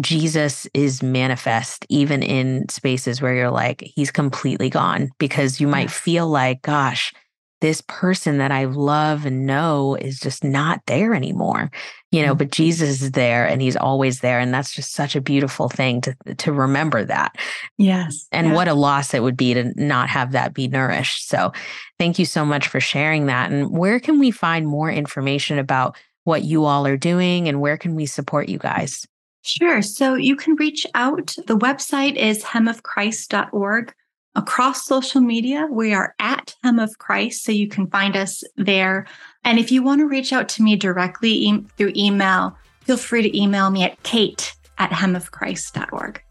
Jesus 0.00 0.66
is 0.74 1.02
manifest 1.02 1.86
even 1.88 2.22
in 2.22 2.68
spaces 2.68 3.22
where 3.22 3.34
you're 3.34 3.50
like, 3.50 3.82
he's 3.82 4.10
completely 4.10 4.70
gone 4.70 5.10
because 5.18 5.60
you 5.60 5.66
might 5.66 5.90
feel 5.90 6.28
like, 6.28 6.62
gosh, 6.62 7.12
this 7.60 7.82
person 7.88 8.38
that 8.38 8.52
I 8.52 8.64
love 8.64 9.24
and 9.24 9.46
know 9.46 9.94
is 9.94 10.20
just 10.20 10.44
not 10.44 10.80
there 10.86 11.14
anymore. 11.14 11.70
You 12.12 12.22
know, 12.22 12.32
mm-hmm. 12.32 12.38
but 12.38 12.52
Jesus 12.52 13.02
is 13.02 13.12
there 13.12 13.46
and 13.46 13.62
he's 13.62 13.76
always 13.76 14.20
there. 14.20 14.38
And 14.38 14.52
that's 14.52 14.72
just 14.72 14.92
such 14.92 15.16
a 15.16 15.20
beautiful 15.20 15.68
thing 15.68 16.00
to 16.02 16.16
to 16.38 16.52
remember 16.52 17.04
that. 17.04 17.36
Yes. 17.78 18.26
And 18.30 18.48
yes. 18.48 18.56
what 18.56 18.68
a 18.68 18.74
loss 18.74 19.14
it 19.14 19.22
would 19.22 19.36
be 19.36 19.54
to 19.54 19.72
not 19.76 20.08
have 20.08 20.32
that 20.32 20.54
be 20.54 20.68
nourished. 20.68 21.28
So 21.28 21.52
thank 21.98 22.18
you 22.18 22.24
so 22.24 22.44
much 22.44 22.68
for 22.68 22.80
sharing 22.80 23.26
that. 23.26 23.50
And 23.50 23.70
where 23.70 24.00
can 24.00 24.18
we 24.18 24.30
find 24.30 24.66
more 24.66 24.90
information 24.90 25.58
about 25.58 25.96
what 26.24 26.42
you 26.42 26.64
all 26.64 26.86
are 26.86 26.96
doing 26.96 27.48
and 27.48 27.60
where 27.60 27.78
can 27.78 27.94
we 27.94 28.04
support 28.06 28.48
you 28.48 28.58
guys? 28.58 29.06
Sure. 29.42 29.80
So 29.80 30.14
you 30.14 30.34
can 30.34 30.56
reach 30.56 30.86
out. 30.94 31.36
The 31.46 31.56
website 31.56 32.16
is 32.16 32.42
hemofchrist.org. 32.42 33.94
Across 34.36 34.84
social 34.84 35.22
media, 35.22 35.66
we 35.70 35.94
are 35.94 36.14
at 36.18 36.54
Hem 36.62 36.78
of 36.78 36.98
Christ, 36.98 37.42
so 37.42 37.52
you 37.52 37.68
can 37.68 37.86
find 37.86 38.14
us 38.14 38.44
there. 38.56 39.06
And 39.44 39.58
if 39.58 39.72
you 39.72 39.82
want 39.82 40.00
to 40.00 40.06
reach 40.06 40.30
out 40.30 40.46
to 40.50 40.62
me 40.62 40.76
directly 40.76 41.30
e- 41.30 41.64
through 41.78 41.92
email, 41.96 42.54
feel 42.82 42.98
free 42.98 43.22
to 43.22 43.34
email 43.34 43.70
me 43.70 43.82
at 43.82 44.02
kate 44.02 44.54
at 44.76 44.90
hemofchrist.org. 44.90 46.22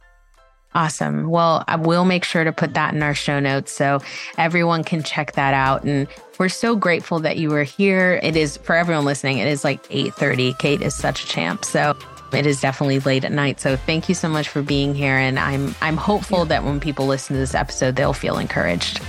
Awesome. 0.75 1.31
Well, 1.31 1.63
I 1.67 1.77
will 1.77 2.05
make 2.05 2.23
sure 2.23 2.43
to 2.43 2.51
put 2.51 2.75
that 2.75 2.93
in 2.93 3.01
our 3.01 3.15
show 3.15 3.39
notes 3.39 3.71
so 3.71 4.01
everyone 4.37 4.83
can 4.83 5.01
check 5.01 5.31
that 5.31 5.55
out. 5.55 5.83
And 5.83 6.07
we're 6.37 6.49
so 6.49 6.75
grateful 6.75 7.19
that 7.21 7.37
you 7.37 7.49
were 7.49 7.63
here. 7.63 8.19
It 8.21 8.35
is 8.35 8.57
for 8.57 8.75
everyone 8.75 9.05
listening, 9.05 9.39
it 9.39 9.47
is 9.47 9.63
like 9.63 9.81
8:30. 9.89 10.53
Kate 10.59 10.83
is 10.83 10.93
such 10.93 11.23
a 11.23 11.27
champ. 11.27 11.65
So 11.65 11.97
it 12.31 12.45
is 12.45 12.61
definitely 12.61 12.99
late 12.99 13.23
at 13.23 13.31
night. 13.31 13.59
So 13.59 13.75
thank 13.75 14.09
you 14.09 14.15
so 14.15 14.29
much 14.29 14.49
for 14.49 14.61
being 14.61 14.95
here. 14.95 15.15
And 15.15 15.39
I'm 15.39 15.75
I'm 15.81 15.97
hopeful 15.97 16.39
yeah. 16.39 16.45
that 16.45 16.63
when 16.63 16.79
people 16.79 17.07
listen 17.07 17.35
to 17.35 17.39
this 17.39 17.55
episode, 17.55 17.95
they'll 17.95 18.13
feel 18.13 18.37
encouraged. 18.37 19.01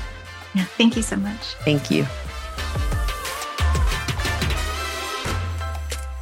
Yeah, 0.55 0.65
thank 0.65 0.97
you 0.97 1.03
so 1.03 1.17
much. 1.17 1.55
Thank 1.65 1.91
you. 1.91 2.07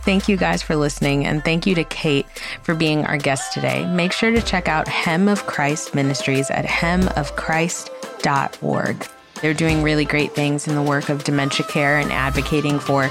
Thank 0.04 0.28
you 0.28 0.36
guys 0.36 0.62
for 0.62 0.76
listening, 0.76 1.24
and 1.24 1.42
thank 1.42 1.66
you 1.66 1.74
to 1.76 1.84
Kate 1.84 2.26
for 2.62 2.74
being 2.74 3.06
our 3.06 3.16
guest 3.16 3.54
today. 3.54 3.86
Make 3.86 4.12
sure 4.12 4.32
to 4.32 4.42
check 4.42 4.68
out 4.68 4.86
Hem 4.86 5.28
of 5.28 5.46
Christ 5.46 5.94
Ministries 5.94 6.50
at 6.50 6.66
hemofchrist.org. 6.66 9.13
They're 9.44 9.52
doing 9.52 9.82
really 9.82 10.06
great 10.06 10.34
things 10.34 10.66
in 10.66 10.74
the 10.74 10.80
work 10.80 11.10
of 11.10 11.22
dementia 11.22 11.66
care 11.66 11.98
and 11.98 12.10
advocating 12.10 12.78
for 12.78 13.10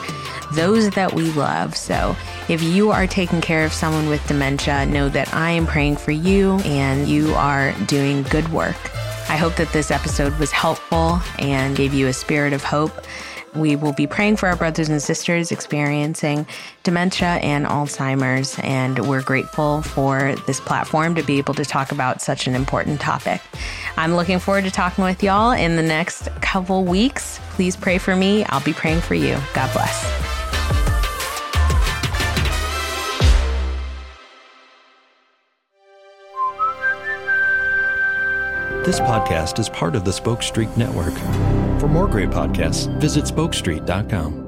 those 0.54 0.90
that 0.90 1.14
we 1.14 1.30
love. 1.34 1.78
So 1.78 2.16
if 2.50 2.64
you 2.64 2.90
are 2.90 3.06
taking 3.06 3.40
care 3.40 3.64
of 3.64 3.72
someone 3.72 4.10
with 4.10 4.26
dementia, 4.26 4.88
know 4.88 5.10
that 5.10 5.32
I 5.32 5.52
am 5.52 5.68
praying 5.68 5.98
for 5.98 6.10
you 6.10 6.54
and 6.62 7.08
you 7.08 7.36
are 7.36 7.72
doing 7.86 8.24
good 8.24 8.52
work. 8.52 8.76
I 9.30 9.38
hope 9.38 9.58
that 9.58 9.72
this 9.74 9.92
episode 9.92 10.36
was 10.40 10.50
helpful 10.50 11.22
and 11.38 11.76
gave 11.76 11.94
you 11.94 12.08
a 12.08 12.14
spirit 12.14 12.52
of 12.52 12.64
hope. 12.64 13.06
We 13.54 13.76
will 13.76 13.94
be 13.94 14.08
praying 14.08 14.38
for 14.38 14.50
our 14.50 14.56
brothers 14.56 14.90
and 14.90 15.00
sisters 15.00 15.52
experiencing 15.52 16.48
dementia 16.82 17.34
and 17.44 17.68
Alzheimer's, 17.68 18.58
and 18.64 19.08
we're 19.08 19.22
grateful 19.22 19.84
for 19.84 20.34
this 20.48 20.60
platform 20.60 21.14
to 21.14 21.22
be 21.22 21.38
able 21.38 21.54
to 21.54 21.64
talk 21.64 21.92
about 21.92 22.24
such 22.24 22.48
an 22.48 22.56
important 22.56 23.00
topic. 23.00 23.40
I'm 23.98 24.16
looking 24.16 24.40
forward 24.40 24.64
to 24.64 24.72
talking 24.72 25.04
with 25.04 25.24
y'all 25.24 25.52
in 25.52 25.76
the 25.76 25.84
next 25.84 26.28
couple 26.42 26.84
weeks. 26.84 27.40
Please 27.52 27.76
pray 27.76 27.98
for 27.98 28.16
me. 28.16 28.44
I'll 28.46 28.64
be 28.64 28.74
praying 28.74 29.02
for 29.02 29.16
you. 29.16 29.38
God 29.54 29.72
bless. 29.74 30.34
This 38.86 39.00
podcast 39.00 39.60
is 39.60 39.70
part 39.70 39.96
of 39.96 40.04
the 40.04 40.12
Spoke 40.12 40.44
Street 40.44 40.68
Network. 40.76 41.14
For 41.80 41.88
more 41.88 42.06
great 42.06 42.32
podcasts, 42.32 42.94
visit 43.00 43.24
spokestreet.com. 43.24 44.43